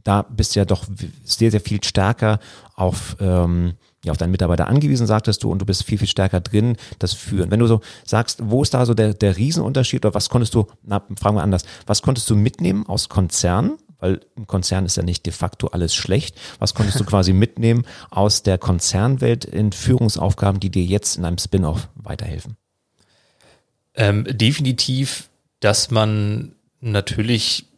da 0.03 0.21
bist 0.21 0.55
du 0.55 0.59
ja 0.59 0.65
doch 0.65 0.85
sehr, 1.23 1.51
sehr 1.51 1.61
viel 1.61 1.83
stärker 1.83 2.39
auf 2.75 3.17
ähm, 3.19 3.73
ja, 4.05 4.11
auf 4.11 4.17
deinen 4.17 4.31
Mitarbeiter 4.31 4.67
angewiesen, 4.67 5.07
sagtest 5.07 5.43
du, 5.43 5.51
und 5.51 5.59
du 5.59 5.65
bist 5.65 5.83
viel, 5.83 5.97
viel 5.97 6.07
stärker 6.07 6.39
drin, 6.39 6.77
das 6.99 7.13
Führen. 7.13 7.51
Wenn 7.51 7.59
du 7.59 7.67
so 7.67 7.81
sagst, 8.05 8.39
wo 8.43 8.61
ist 8.61 8.73
da 8.73 8.85
so 8.85 8.93
der, 8.93 9.13
der 9.13 9.37
Riesenunterschied 9.37 10.05
oder 10.05 10.13
was 10.13 10.29
konntest 10.29 10.55
du, 10.55 10.67
na, 10.83 11.01
fragen 11.19 11.35
wir 11.35 11.43
anders, 11.43 11.63
was 11.85 12.01
konntest 12.01 12.29
du 12.29 12.35
mitnehmen 12.35 12.85
aus 12.85 13.09
Konzernen? 13.09 13.77
Weil 14.01 14.21
im 14.37 14.47
Konzern 14.47 14.85
ist 14.85 14.95
ja 14.95 15.03
nicht 15.03 15.25
de 15.25 15.33
facto 15.33 15.67
alles 15.67 15.93
schlecht. 15.93 16.37
Was 16.59 16.73
konntest 16.73 16.99
du 16.99 17.03
quasi 17.05 17.33
mitnehmen 17.33 17.85
aus 18.09 18.43
der 18.43 18.57
Konzernwelt 18.57 19.43
in 19.43 19.73
Führungsaufgaben, 19.73 20.61
die 20.61 20.69
dir 20.69 20.83
jetzt 20.83 21.17
in 21.17 21.25
einem 21.25 21.37
Spin-off 21.37 21.89
weiterhelfen? 21.95 22.55
Ähm, 23.95 24.25
definitiv, 24.29 25.29
dass 25.59 25.91
man 25.91 26.53
natürlich 26.79 27.68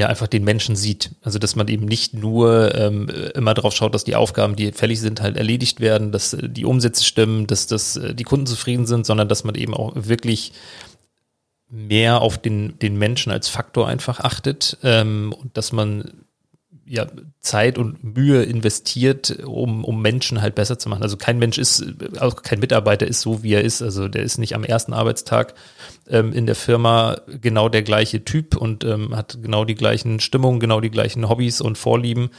ja 0.00 0.08
einfach 0.08 0.26
den 0.26 0.44
Menschen 0.44 0.76
sieht. 0.76 1.10
Also 1.22 1.38
dass 1.38 1.56
man 1.56 1.68
eben 1.68 1.86
nicht 1.86 2.14
nur 2.14 2.74
ähm, 2.74 3.08
immer 3.34 3.54
darauf 3.54 3.74
schaut, 3.74 3.94
dass 3.94 4.04
die 4.04 4.16
Aufgaben, 4.16 4.56
die 4.56 4.72
fällig 4.72 5.00
sind, 5.00 5.20
halt 5.20 5.36
erledigt 5.36 5.80
werden, 5.80 6.12
dass 6.12 6.34
äh, 6.34 6.48
die 6.48 6.64
Umsätze 6.64 7.04
stimmen, 7.04 7.46
dass, 7.46 7.66
dass 7.66 7.96
äh, 7.96 8.14
die 8.14 8.24
Kunden 8.24 8.46
zufrieden 8.46 8.86
sind, 8.86 9.06
sondern 9.06 9.28
dass 9.28 9.44
man 9.44 9.54
eben 9.54 9.74
auch 9.74 9.92
wirklich 9.94 10.52
mehr 11.68 12.20
auf 12.20 12.38
den, 12.38 12.78
den 12.78 12.96
Menschen 12.96 13.32
als 13.32 13.48
Faktor 13.48 13.88
einfach 13.88 14.20
achtet 14.20 14.78
ähm, 14.82 15.34
und 15.38 15.56
dass 15.56 15.72
man 15.72 16.23
ja, 16.86 17.06
Zeit 17.40 17.78
und 17.78 18.02
Mühe 18.04 18.42
investiert, 18.42 19.38
um, 19.44 19.84
um 19.84 20.02
Menschen 20.02 20.42
halt 20.42 20.54
besser 20.54 20.78
zu 20.78 20.88
machen. 20.88 21.02
Also 21.02 21.16
kein 21.16 21.38
Mensch 21.38 21.58
ist, 21.58 21.84
auch 22.20 22.42
kein 22.42 22.60
Mitarbeiter 22.60 23.06
ist 23.06 23.20
so, 23.20 23.42
wie 23.42 23.54
er 23.54 23.62
ist. 23.62 23.82
Also 23.82 24.08
der 24.08 24.22
ist 24.22 24.38
nicht 24.38 24.54
am 24.54 24.64
ersten 24.64 24.92
Arbeitstag 24.92 25.54
ähm, 26.08 26.32
in 26.32 26.46
der 26.46 26.54
Firma 26.54 27.20
genau 27.40 27.68
der 27.68 27.82
gleiche 27.82 28.24
Typ 28.24 28.56
und 28.56 28.84
ähm, 28.84 29.16
hat 29.16 29.38
genau 29.42 29.64
die 29.64 29.74
gleichen 29.74 30.20
Stimmungen, 30.20 30.60
genau 30.60 30.80
die 30.80 30.90
gleichen 30.90 31.28
Hobbys 31.28 31.60
und 31.60 31.78
Vorlieben, 31.78 32.30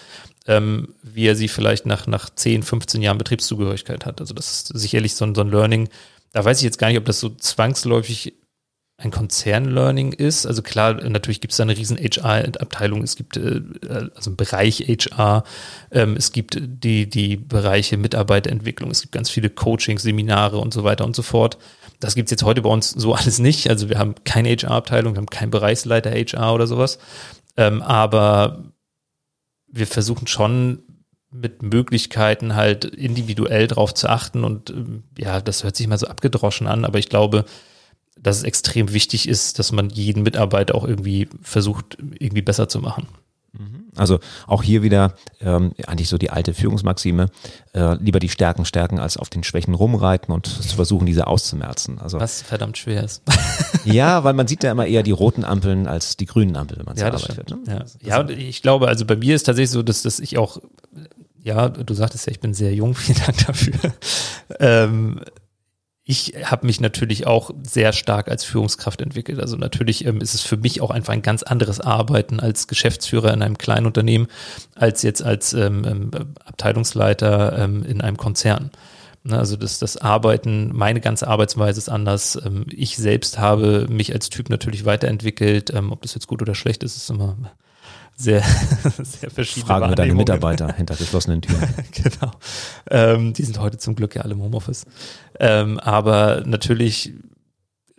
ähm, 0.48 0.94
wie 1.02 1.28
er 1.28 1.36
sie 1.36 1.48
vielleicht 1.48 1.86
nach, 1.86 2.06
nach 2.08 2.30
10, 2.30 2.64
15 2.64 3.02
Jahren 3.02 3.18
Betriebszugehörigkeit 3.18 4.06
hat. 4.06 4.22
Also 4.22 4.34
das 4.34 4.52
ist 4.52 4.68
sicherlich 4.78 5.16
so 5.16 5.26
ein, 5.26 5.34
so 5.34 5.42
ein 5.42 5.50
Learning. 5.50 5.90
Da 6.34 6.46
weiß 6.46 6.58
ich 6.58 6.64
jetzt 6.64 6.78
gar 6.78 6.90
nicht, 6.90 6.98
ob 6.98 7.06
das 7.06 7.20
so 7.20 7.30
zwangsläufig 7.30 8.34
ein 8.98 9.12
Konzern-Learning 9.12 10.14
ist. 10.14 10.46
Also 10.46 10.62
klar, 10.62 10.94
natürlich 10.94 11.42
gibt 11.42 11.52
es 11.52 11.58
da 11.58 11.64
eine 11.64 11.78
riesen 11.78 11.98
HR-Abteilung, 11.98 13.04
es 13.04 13.16
gibt 13.16 13.36
äh, 13.36 13.62
also 14.16 14.30
einen 14.30 14.38
Bereich 14.38 14.86
HR, 14.88 15.44
ähm, 15.92 16.16
es 16.16 16.32
gibt 16.32 16.58
die, 16.62 17.10
die 17.10 17.36
Bereiche 17.36 17.98
Mitarbeiterentwicklung, 17.98 18.90
es 18.92 19.02
gibt 19.02 19.14
ganz 19.14 19.30
viele 19.30 19.50
Coachings, 19.50 20.04
Seminare 20.04 20.58
und 20.58 20.74
so 20.74 20.84
weiter 20.84 21.04
und 21.04 21.16
so 21.16 21.24
fort. 21.24 21.58
Das 22.00 22.16
gibt's 22.16 22.32
jetzt 22.32 22.44
heute 22.44 22.62
bei 22.62 22.70
uns 22.70 22.90
so 22.90 23.14
alles 23.14 23.40
nicht. 23.40 23.70
Also 23.70 23.90
wir 23.90 24.00
haben 24.00 24.16
keine 24.24 24.50
HR-Abteilung, 24.50 25.14
wir 25.16 25.18
haben 25.18 25.30
keinen 25.30 25.52
Bereichsleiter 25.52 26.12
HR 26.12 26.54
oder 26.54 26.68
sowas. 26.68 26.98
Ähm, 27.58 27.82
aber 27.82 28.64
wir 29.68 29.88
versuchen 29.88 30.28
schon 30.28 30.84
mit 31.32 31.64
Möglichkeiten 31.64 32.56
halt 32.56 32.86
individuell 32.86 33.68
drauf 33.68 33.94
zu 33.94 34.08
achten 34.08 34.46
und 34.46 34.70
ähm, 34.70 35.04
ja, 35.18 35.42
das 35.42 35.66
hört 35.66 35.76
sich 35.76 35.88
mal 35.88 35.98
so 35.98 36.08
abgedroschen 36.08 36.68
an, 36.68 36.86
aber 36.86 36.98
ich 36.98 37.10
glaube, 37.10 37.44
dass 38.20 38.38
es 38.38 38.44
extrem 38.44 38.94
wichtig 38.94 39.28
ist, 39.28 39.60
dass 39.60 39.72
man 39.72 39.90
jeden 39.90 40.24
Mitarbeiter 40.24 40.76
auch 40.76 40.86
irgendwie 40.86 41.28
versucht, 41.42 41.98
irgendwie 42.00 42.42
besser 42.42 42.68
zu 42.68 42.80
machen. 42.80 43.08
Mhm. 43.58 43.86
Also 43.96 44.20
auch 44.48 44.64
hier 44.64 44.84
wieder 44.84 45.16
ähm, 45.40 45.74
eigentlich 45.88 46.10
so 46.10 46.18
die 46.18 46.30
alte 46.30 46.54
Führungsmaxime, 46.54 47.30
äh, 47.74 47.96
lieber 47.96 48.20
die 48.20 48.30
Stärken 48.30 48.66
stärken, 48.66 49.00
als 49.00 49.18
auf 49.18 49.30
den 49.30 49.44
Schwächen 49.44 49.74
rumreiten 49.74 50.34
und 50.34 50.48
zu 50.48 50.76
versuchen, 50.76 51.06
diese 51.06 51.28
auszumerzen. 51.28 52.00
Also, 52.00 52.20
Was 52.20 52.42
verdammt 52.42 52.78
schwer 52.78 53.04
ist. 53.04 53.22
ja, 53.86 54.24
weil 54.24 54.34
man 54.34 54.48
sieht 54.48 54.64
ja 54.64 54.72
immer 54.72 54.86
eher 54.86 55.04
die 55.04 55.12
roten 55.12 55.46
Ampeln 55.46 55.88
als 55.88 56.18
die 56.18 56.26
grünen 56.26 56.56
Ampeln, 56.56 56.80
wenn 56.80 56.86
man 56.86 56.98
ja, 56.98 57.12
zur 57.12 57.22
Arbeit 57.22 57.36
fährt. 57.36 57.50
Ne? 57.52 57.60
Ja. 57.68 57.86
ja, 58.02 58.20
und 58.20 58.32
ich 58.32 58.62
glaube, 58.62 58.88
also 58.88 59.06
bei 59.06 59.16
mir 59.16 59.36
ist 59.36 59.44
tatsächlich 59.44 59.72
so, 59.72 59.84
dass, 59.84 60.02
dass 60.02 60.20
ich 60.20 60.38
auch, 60.38 60.60
ja, 61.42 61.70
du 61.70 61.94
sagtest 61.94 62.28
ja, 62.28 62.32
ich 62.32 62.40
bin 62.40 62.54
sehr 62.54 62.74
jung, 62.74 62.96
vielen 62.96 63.20
Dank 63.26 63.46
dafür. 63.46 63.94
Ähm, 64.60 65.22
ich 66.08 66.36
habe 66.44 66.68
mich 66.68 66.80
natürlich 66.80 67.26
auch 67.26 67.50
sehr 67.64 67.92
stark 67.92 68.30
als 68.30 68.44
Führungskraft 68.44 69.02
entwickelt. 69.02 69.40
Also 69.40 69.58
natürlich 69.58 70.06
ähm, 70.06 70.22
ist 70.22 70.36
es 70.36 70.42
für 70.42 70.56
mich 70.56 70.80
auch 70.82 70.92
einfach 70.92 71.14
ein 71.14 71.24
ganz 71.24 71.42
anderes 71.42 71.82
Arbeiten 71.82 72.40
als 72.40 72.68
Geschäftsführer 72.68 73.34
in 73.34 73.42
einem 73.42 73.58
kleinen 73.58 73.88
Unternehmen, 73.88 74.28
als 74.76 75.02
jetzt 75.02 75.24
als 75.24 75.54
ähm, 75.54 75.84
ähm 75.84 76.12
Abteilungsleiter 76.46 77.58
ähm, 77.58 77.84
in 77.84 78.02
einem 78.02 78.18
Konzern. 78.18 78.70
Ne, 79.24 79.40
also 79.40 79.58
das, 79.58 79.80
das 79.80 79.98
Arbeiten, 79.98 80.70
meine 80.76 81.02
ganze 81.02 81.28
Arbeitsweise 81.28 81.80
ist 81.80 81.90
anders. 81.90 82.40
Ähm, 82.46 82.68
ich 82.70 82.98
selbst 82.98 83.40
habe 83.40 83.88
mich 83.90 84.14
als 84.14 84.30
Typ 84.30 84.52
natürlich 84.52 84.86
weiterentwickelt. 84.86 85.74
Ähm, 85.74 85.92
ob 85.92 86.04
das 86.04 86.14
jetzt 86.14 86.28
gut 86.28 86.44
oder 86.44 86.54
schlecht 86.54 86.84
ist, 86.84 86.96
ist 86.96 87.10
immer 87.10 87.36
sehr, 88.16 88.42
sehr 89.04 89.30
verschiedene 89.30 89.68
Fragen 89.68 89.90
wir 89.90 89.96
deine 89.96 90.16
Mitarbeiter 90.16 90.74
hinter 90.74 90.96
geschlossenen 90.96 91.42
Türen. 91.42 91.68
genau. 91.92 92.32
Ähm, 92.90 93.34
die 93.34 93.44
sind 93.44 93.60
heute 93.60 93.78
zum 93.78 93.96
Glück 93.96 94.16
ja 94.16 94.22
alle 94.22 94.34
im 94.34 94.42
Homeoffice. 94.42 94.86
Ähm, 95.40 95.80
aber 95.80 96.44
natürlich 96.46 97.14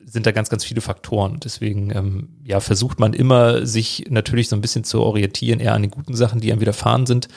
sind 0.08 0.25
da 0.25 0.30
ganz, 0.30 0.49
ganz 0.49 0.64
viele 0.64 0.80
Faktoren. 0.80 1.40
Deswegen 1.40 1.90
ähm, 1.90 2.28
ja, 2.44 2.61
versucht 2.61 3.00
man 3.00 3.12
immer, 3.12 3.66
sich 3.66 4.06
natürlich 4.08 4.49
so 4.49 4.56
ein 4.56 4.61
bisschen 4.61 4.85
zu 4.85 5.02
orientieren, 5.02 5.61
eher 5.61 5.75
an 5.75 5.82
den 5.82 5.90
guten 5.90 6.14
Sachen, 6.14 6.40
die 6.40 6.52
einem 6.52 6.61
widerfahren 6.61 7.06
sind. 7.06 7.28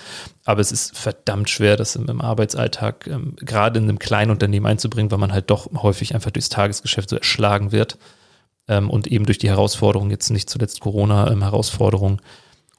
Aber 0.45 0.61
es 0.61 0.71
ist 0.71 0.95
verdammt 0.95 1.49
schwer, 1.49 1.75
das 1.75 1.95
im, 1.95 2.07
im 2.07 2.21
Arbeitsalltag 2.21 3.07
ähm, 3.07 3.35
gerade 3.37 3.79
in 3.79 3.85
einem 3.85 3.99
kleinen 3.99 4.31
Unternehmen 4.31 4.67
einzubringen, 4.67 5.11
weil 5.11 5.17
man 5.17 5.33
halt 5.33 5.49
doch 5.49 5.69
häufig 5.81 6.13
einfach 6.13 6.31
durchs 6.31 6.49
Tagesgeschäft 6.49 7.09
so 7.09 7.17
erschlagen 7.17 7.71
wird. 7.71 7.97
Ähm, 8.67 8.89
und 8.89 9.07
eben 9.07 9.25
durch 9.25 9.39
die 9.39 9.49
Herausforderung, 9.49 10.11
jetzt 10.11 10.29
nicht 10.29 10.49
zuletzt 10.49 10.79
Corona-Herausforderung, 10.79 12.21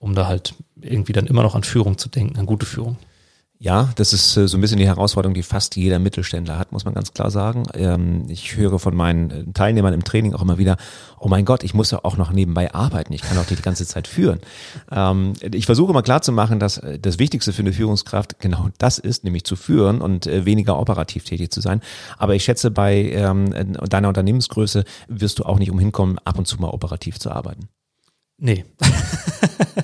um 0.01 0.15
da 0.15 0.27
halt 0.27 0.55
irgendwie 0.81 1.13
dann 1.13 1.27
immer 1.27 1.43
noch 1.43 1.55
an 1.55 1.63
Führung 1.63 1.97
zu 1.99 2.09
denken, 2.09 2.39
an 2.39 2.47
gute 2.47 2.67
Führung. 2.67 2.97
Ja, 3.63 3.91
das 3.97 4.15
ist 4.15 4.39
äh, 4.39 4.49
so 4.49 4.57
ein 4.57 4.63
bisschen 4.63 4.79
die 4.79 4.87
Herausforderung, 4.87 5.35
die 5.35 5.43
fast 5.43 5.77
jeder 5.77 5.99
Mittelständler 5.99 6.59
hat, 6.59 6.73
muss 6.73 6.87
man 6.87 6.95
ganz 6.95 7.13
klar 7.13 7.31
sagen. 7.31 7.65
Ähm, 7.75 8.25
ich 8.29 8.57
höre 8.57 8.79
von 8.79 8.97
meinen 8.97 9.31
äh, 9.31 9.53
Teilnehmern 9.53 9.93
im 9.93 10.03
Training 10.03 10.33
auch 10.33 10.41
immer 10.41 10.57
wieder, 10.57 10.79
oh 11.19 11.29
mein 11.29 11.45
Gott, 11.45 11.63
ich 11.63 11.75
muss 11.75 11.91
ja 11.91 12.01
auch 12.03 12.17
noch 12.17 12.33
nebenbei 12.33 12.73
arbeiten, 12.73 13.13
ich 13.13 13.21
kann 13.21 13.37
auch 13.37 13.45
die 13.45 13.57
ganze 13.57 13.87
Zeit 13.87 14.09
führen. 14.09 14.41
Ähm, 14.91 15.35
ich 15.53 15.67
versuche 15.67 15.91
immer 15.91 16.01
klarzumachen, 16.01 16.59
dass 16.59 16.79
äh, 16.79 16.99
das 16.99 17.19
Wichtigste 17.19 17.53
für 17.53 17.61
eine 17.61 17.75
Führungskraft 17.75 18.41
genau 18.41 18.71
das 18.79 18.99
ist, 18.99 19.25
nämlich 19.25 19.45
zu 19.45 19.57
führen 19.57 20.01
und 20.01 20.25
weniger 20.25 20.79
operativ 20.79 21.25
tätig 21.25 21.51
zu 21.51 21.61
sein. 21.61 21.83
Aber 22.17 22.35
ich 22.35 22.45
schätze, 22.45 22.71
bei 22.71 23.11
ähm, 23.13 23.53
deiner 23.91 24.09
Unternehmensgröße 24.09 24.85
wirst 25.09 25.39
du 25.39 25.45
auch 25.45 25.59
nicht 25.59 25.71
umhin 25.71 25.93
kommen, 25.93 26.17
ab 26.25 26.39
und 26.39 26.47
zu 26.47 26.57
mal 26.57 26.71
operativ 26.71 27.19
zu 27.19 27.31
arbeiten. 27.31 27.69
Nee. 28.39 28.65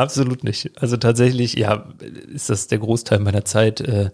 Absolut 0.00 0.44
nicht. 0.44 0.70
Also 0.80 0.96
tatsächlich, 0.96 1.54
ja, 1.54 1.86
ist 2.32 2.48
das 2.48 2.68
der 2.68 2.78
Großteil 2.78 3.18
meiner 3.18 3.44
Zeit, 3.44 3.82
äh, 3.82 4.10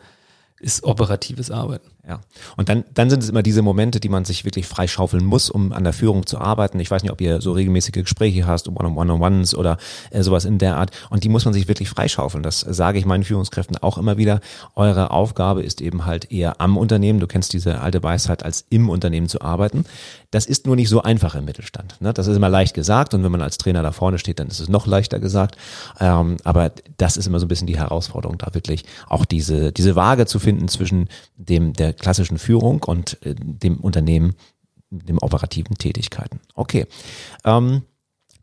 ist 0.59 0.83
operatives 0.83 1.51
Arbeiten. 1.53 1.91
Ja. 2.09 2.21
Und 2.57 2.69
dann, 2.69 2.85
dann 2.95 3.11
sind 3.11 3.23
es 3.23 3.29
immer 3.29 3.43
diese 3.43 3.63
Momente, 3.63 3.99
die 3.99 4.09
man 4.09 4.25
sich 4.25 4.45
wirklich 4.45 4.67
freischaufeln 4.67 5.25
muss, 5.25 5.51
um 5.51 5.73
an 5.73 5.83
der 5.83 5.93
Führung 5.93 6.25
zu 6.25 6.39
arbeiten. 6.39 6.79
Ich 6.79 6.89
weiß 6.89 7.03
nicht, 7.03 7.11
ob 7.11 7.21
ihr 7.21 7.41
so 7.41 7.51
regelmäßige 7.51 8.05
Gespräche 8.05 8.47
hast, 8.47 8.69
One-on-One-on-Ones 8.69 9.57
oder 9.57 9.77
äh, 10.11 10.23
sowas 10.23 10.45
in 10.45 10.59
der 10.59 10.77
Art. 10.77 10.93
Und 11.11 11.25
die 11.25 11.29
muss 11.29 11.45
man 11.45 11.53
sich 11.53 11.67
wirklich 11.67 11.89
freischaufeln. 11.89 12.45
Das 12.45 12.61
sage 12.61 13.01
ich 13.01 13.07
meinen 13.07 13.25
Führungskräften 13.25 13.79
auch 13.79 13.99
immer 13.99 14.19
wieder. 14.19 14.41
Eure 14.77 15.11
Aufgabe 15.11 15.65
ist 15.65 15.81
eben 15.81 16.07
halt 16.07 16.31
eher 16.31 16.61
am 16.61 16.77
Unternehmen. 16.77 17.19
Du 17.19 17.27
kennst 17.27 17.53
diese 17.53 17.81
alte 17.81 18.01
Weisheit, 18.05 18.45
als 18.45 18.65
im 18.71 18.89
Unternehmen 18.89 19.29
zu 19.29 19.41
arbeiten. 19.41 19.85
Das 20.31 20.47
ist 20.47 20.67
nur 20.67 20.77
nicht 20.77 20.89
so 20.89 21.03
einfach 21.03 21.35
im 21.35 21.45
Mittelstand. 21.45 22.01
Ne? 22.01 22.13
Das 22.13 22.29
ist 22.29 22.37
immer 22.37 22.49
leicht 22.49 22.75
gesagt. 22.75 23.15
Und 23.15 23.25
wenn 23.25 23.33
man 23.33 23.43
als 23.43 23.59
Trainer 23.59 23.83
da 23.83 23.91
vorne 23.91 24.19
steht, 24.19 24.39
dann 24.39 24.47
ist 24.47 24.61
es 24.61 24.69
noch 24.69 24.87
leichter 24.87 25.19
gesagt. 25.19 25.57
Ähm, 25.99 26.37
aber 26.45 26.71
das 26.99 27.17
ist 27.17 27.27
immer 27.27 27.41
so 27.41 27.47
ein 27.47 27.49
bisschen 27.49 27.67
die 27.67 27.79
Herausforderung, 27.79 28.39
da 28.39 28.55
wirklich 28.55 28.85
auch 29.09 29.25
diese, 29.25 29.73
diese 29.73 29.97
Waage 29.97 30.27
zu 30.27 30.39
finden 30.39 30.69
zwischen 30.69 31.09
dem, 31.37 31.73
der 31.73 31.96
klassischen 31.99 32.39
Führung 32.39 32.83
und 32.83 33.23
äh, 33.25 33.35
dem 33.37 33.79
Unternehmen, 33.79 34.35
dem 34.91 35.19
operativen 35.19 35.77
Tätigkeiten. 35.77 36.41
Okay. 36.55 36.87
Ähm, 37.45 37.83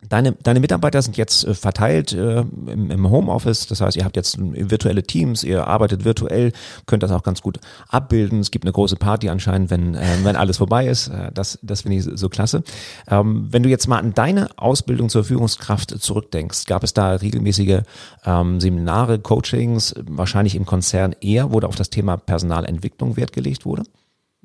Deine, 0.08 0.32
deine 0.32 0.60
Mitarbeiter 0.60 1.02
sind 1.02 1.16
jetzt 1.16 1.44
äh, 1.44 1.54
verteilt 1.54 2.12
äh, 2.12 2.40
im, 2.40 2.90
im 2.90 3.10
Homeoffice, 3.10 3.66
das 3.66 3.80
heißt, 3.80 3.96
ihr 3.96 4.04
habt 4.04 4.16
jetzt 4.16 4.36
virtuelle 4.38 5.02
Teams, 5.02 5.44
ihr 5.44 5.66
arbeitet 5.66 6.04
virtuell, 6.04 6.52
könnt 6.86 7.02
das 7.02 7.10
auch 7.10 7.22
ganz 7.22 7.42
gut 7.42 7.58
abbilden. 7.88 8.40
Es 8.40 8.50
gibt 8.50 8.64
eine 8.64 8.72
große 8.72 8.96
Party 8.96 9.28
anscheinend, 9.28 9.70
wenn, 9.70 9.94
äh, 9.94 10.04
wenn 10.22 10.36
alles 10.36 10.58
vorbei 10.58 10.86
ist. 10.86 11.08
Äh, 11.08 11.30
das 11.32 11.58
das 11.62 11.82
finde 11.82 11.98
ich 11.98 12.04
so 12.18 12.28
klasse. 12.28 12.62
Ähm, 13.08 13.48
wenn 13.50 13.62
du 13.62 13.68
jetzt 13.68 13.88
mal 13.88 13.98
an 13.98 14.14
deine 14.14 14.48
Ausbildung 14.56 15.08
zur 15.08 15.24
Führungskraft 15.24 15.90
zurückdenkst, 15.90 16.66
gab 16.66 16.84
es 16.84 16.94
da 16.94 17.12
regelmäßige 17.14 17.80
ähm, 18.24 18.60
Seminare, 18.60 19.18
Coachings, 19.18 19.94
wahrscheinlich 20.06 20.54
im 20.54 20.66
Konzern 20.66 21.14
eher, 21.20 21.52
wo 21.52 21.60
da 21.60 21.68
auf 21.68 21.76
das 21.76 21.90
Thema 21.90 22.16
Personalentwicklung 22.16 23.16
Wert 23.16 23.32
gelegt 23.32 23.64
wurde? 23.64 23.84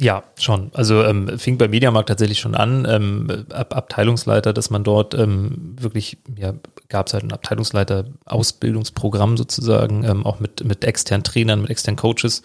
Ja, 0.01 0.23
schon. 0.37 0.71
Also 0.73 1.03
ähm, 1.03 1.37
fing 1.37 1.57
bei 1.57 1.67
Mediamarkt 1.67 2.07
tatsächlich 2.07 2.39
schon 2.39 2.55
an, 2.55 2.87
ähm, 2.89 3.45
Ab 3.49 3.75
Abteilungsleiter, 3.75 4.53
dass 4.53 4.69
man 4.69 4.85
dort 4.85 5.13
ähm, 5.13 5.75
wirklich, 5.77 6.17
ja, 6.37 6.53
gab 6.87 7.07
es 7.07 7.13
halt 7.13 7.25
ein 7.25 7.33
Abteilungsleiter-Ausbildungsprogramm 7.33 9.35
sozusagen, 9.35 10.05
ähm, 10.05 10.25
auch 10.25 10.39
mit, 10.39 10.63
mit 10.63 10.85
externen 10.85 11.23
Trainern, 11.23 11.61
mit 11.61 11.69
externen 11.69 11.97
Coaches. 11.97 12.43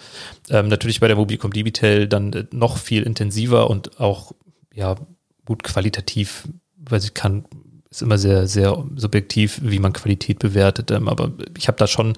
Ähm, 0.51 0.67
natürlich 0.67 0.99
bei 0.99 1.07
der 1.07 1.17
Mobilcom 1.17 1.53
Digital 1.53 2.09
dann 2.09 2.33
äh, 2.33 2.45
noch 2.51 2.77
viel 2.77 3.05
intensiver 3.05 3.71
und 3.71 4.01
auch, 4.01 4.33
ja, 4.73 4.97
gut 5.45 5.63
qualitativ, 5.63 6.49
weil 6.77 7.01
ich 7.01 7.15
kann, 7.15 7.45
ist 7.89 8.03
immer 8.03 8.19
sehr, 8.19 8.49
sehr 8.49 8.85
subjektiv, 8.97 9.61
wie 9.63 9.79
man 9.79 9.93
Qualität 9.93 10.41
bewertet. 10.41 10.91
Ähm, 10.91 11.09
aber 11.09 11.31
ich 11.57 11.69
habe 11.69 11.79
da 11.79 11.87
schon 11.87 12.15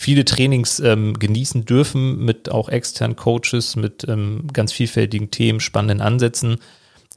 viele 0.00 0.24
Trainings 0.24 0.78
ähm, 0.78 1.18
genießen 1.18 1.64
dürfen 1.64 2.24
mit 2.24 2.52
auch 2.52 2.68
externen 2.68 3.16
Coaches, 3.16 3.74
mit 3.74 4.06
ähm, 4.08 4.44
ganz 4.52 4.72
vielfältigen 4.72 5.32
Themen, 5.32 5.58
spannenden 5.58 6.00
Ansätzen. 6.00 6.58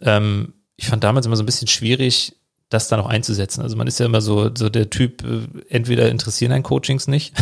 Ähm, 0.01 0.53
ich 0.77 0.87
fand 0.87 1.03
damals 1.03 1.27
immer 1.27 1.35
so 1.35 1.43
ein 1.43 1.45
bisschen 1.45 1.67
schwierig, 1.67 2.37
das 2.69 2.87
dann 2.87 2.99
auch 2.99 3.05
einzusetzen. 3.05 3.61
Also 3.61 3.77
man 3.77 3.85
ist 3.85 3.99
ja 3.99 4.07
immer 4.07 4.19
so, 4.19 4.49
so 4.55 4.67
der 4.67 4.89
Typ, 4.89 5.23
äh, 5.23 5.41
entweder 5.69 6.09
interessieren 6.09 6.53
einen 6.53 6.63
Coachings 6.63 7.07
nicht 7.07 7.35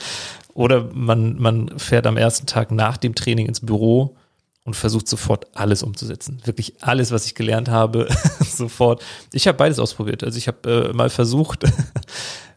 oder 0.54 0.88
man, 0.94 1.36
man 1.38 1.78
fährt 1.78 2.06
am 2.06 2.16
ersten 2.16 2.46
Tag 2.46 2.70
nach 2.70 2.96
dem 2.96 3.14
Training 3.14 3.44
ins 3.44 3.60
Büro 3.60 4.16
und 4.64 4.72
versucht 4.72 5.06
sofort 5.06 5.48
alles 5.54 5.82
umzusetzen. 5.82 6.40
Wirklich 6.44 6.82
alles, 6.82 7.10
was 7.10 7.26
ich 7.26 7.34
gelernt 7.34 7.68
habe, 7.68 8.08
sofort. 8.40 9.04
Ich 9.34 9.46
habe 9.46 9.58
beides 9.58 9.78
ausprobiert. 9.78 10.24
Also 10.24 10.38
ich 10.38 10.48
habe 10.48 10.88
äh, 10.88 10.92
mal 10.94 11.10
versucht, 11.10 11.64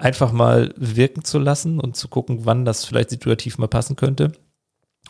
einfach 0.00 0.32
mal 0.32 0.72
wirken 0.76 1.24
zu 1.24 1.38
lassen 1.38 1.78
und 1.78 1.94
zu 1.94 2.08
gucken, 2.08 2.40
wann 2.44 2.64
das 2.64 2.84
vielleicht 2.84 3.10
situativ 3.10 3.58
mal 3.58 3.68
passen 3.68 3.96
könnte. 3.96 4.32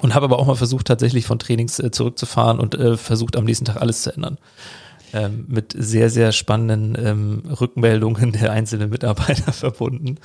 Und 0.00 0.14
habe 0.14 0.24
aber 0.24 0.38
auch 0.38 0.46
mal 0.46 0.56
versucht, 0.56 0.86
tatsächlich 0.86 1.26
von 1.26 1.38
Trainings 1.38 1.78
äh, 1.78 1.90
zurückzufahren 1.90 2.58
und 2.58 2.74
äh, 2.74 2.96
versucht, 2.96 3.36
am 3.36 3.44
nächsten 3.44 3.66
Tag 3.66 3.80
alles 3.80 4.02
zu 4.02 4.14
ändern. 4.14 4.38
Ähm, 5.12 5.44
mit 5.48 5.74
sehr, 5.76 6.10
sehr 6.10 6.32
spannenden 6.32 6.96
ähm, 6.98 7.42
Rückmeldungen 7.60 8.32
der 8.32 8.52
einzelnen 8.52 8.90
Mitarbeiter 8.90 9.52
verbunden. 9.52 10.18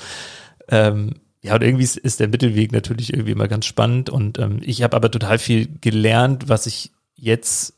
Ähm, 0.69 1.15
ja, 1.41 1.55
und 1.55 1.63
irgendwie 1.63 1.83
ist, 1.83 1.97
ist, 1.97 2.19
der 2.19 2.27
Mittelweg 2.27 2.71
natürlich 2.71 3.13
irgendwie 3.13 3.31
immer 3.31 3.47
ganz 3.47 3.65
spannend. 3.65 4.09
Und 4.09 4.39
ähm, 4.39 4.59
ich 4.61 4.81
habe 4.81 4.95
aber 4.95 5.11
total 5.11 5.39
viel 5.39 5.67
gelernt, 5.81 6.47
was 6.47 6.67
ich 6.67 6.91
jetzt, 7.15 7.73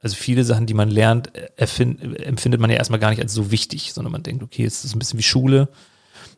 also 0.00 0.16
viele 0.16 0.44
Sachen, 0.44 0.66
die 0.66 0.74
man 0.74 0.90
lernt, 0.90 1.34
äh, 1.36 1.48
erfind, 1.56 2.20
empfindet 2.20 2.60
man 2.60 2.70
ja 2.70 2.76
erstmal 2.76 3.00
gar 3.00 3.10
nicht 3.10 3.22
als 3.22 3.32
so 3.32 3.50
wichtig, 3.50 3.92
sondern 3.92 4.12
man 4.12 4.22
denkt, 4.22 4.42
okay, 4.42 4.64
es 4.64 4.84
ist 4.84 4.94
ein 4.94 4.98
bisschen 4.98 5.18
wie 5.18 5.24
Schule 5.24 5.68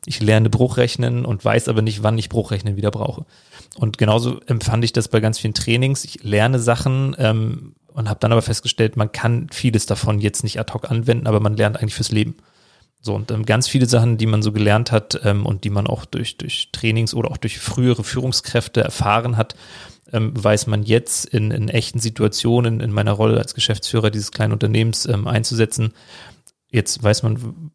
ich 0.07 0.21
lerne 0.21 0.51
Bruchrechnen 0.51 1.25
und 1.25 1.45
weiß 1.45 1.69
aber 1.69 1.83
nicht, 1.83 2.03
wann 2.03 2.19
ich 2.19 2.29
Bruchrechnen 2.29 2.77
wieder 2.77 2.90
brauche. 2.90 3.27
Und 3.77 3.99
genauso 3.99 4.40
empfand 4.47 4.85
ich 4.85 4.93
das 4.93 5.09
bei 5.09 5.21
ganz 5.21 5.38
vielen 5.38 5.55
Trainings. 5.55 6.05
Ich 6.05 6.23
lerne 6.23 6.59
Sachen 6.59 7.14
ähm, 7.19 7.75
und 7.88 8.09
habe 8.09 8.21
dann 8.21 8.33
aber 8.33 8.43
festgestellt, 8.43 8.97
man 8.97 9.12
kann 9.12 9.49
vieles 9.53 9.87
davon 9.87 10.21
jetzt 10.21 10.43
nicht 10.43 10.59
ad 10.59 10.73
hoc 10.73 10.90
anwenden, 10.90 11.27
aber 11.27 11.40
man 11.40 11.57
lernt 11.57 11.77
eigentlich 11.79 11.95
fürs 11.95 12.12
Leben. 12.12 12.37
So, 13.03 13.14
und 13.14 13.31
ähm, 13.31 13.47
ganz 13.47 13.66
viele 13.66 13.87
Sachen, 13.87 14.19
die 14.19 14.27
man 14.27 14.43
so 14.43 14.53
gelernt 14.53 14.93
hat 14.93 15.21
ähm, 15.25 15.47
und 15.47 15.64
die 15.64 15.71
man 15.71 15.87
auch 15.87 16.05
durch, 16.05 16.37
durch 16.37 16.69
Trainings 16.73 17.14
oder 17.14 17.31
auch 17.31 17.38
durch 17.38 17.59
frühere 17.59 18.05
Führungskräfte 18.05 18.83
erfahren 18.83 19.37
hat, 19.37 19.55
ähm, 20.12 20.33
weiß 20.35 20.66
man 20.66 20.83
jetzt 20.83 21.25
in, 21.27 21.51
in 21.51 21.69
echten 21.69 21.99
Situationen 21.99 22.81
in 22.81 22.93
meiner 22.93 23.12
Rolle 23.12 23.38
als 23.38 23.55
Geschäftsführer 23.55 24.11
dieses 24.11 24.33
kleinen 24.33 24.53
Unternehmens 24.53 25.07
ähm, 25.07 25.27
einzusetzen. 25.27 25.95
Jetzt 26.71 27.03
weiß 27.03 27.23
man, 27.23 27.71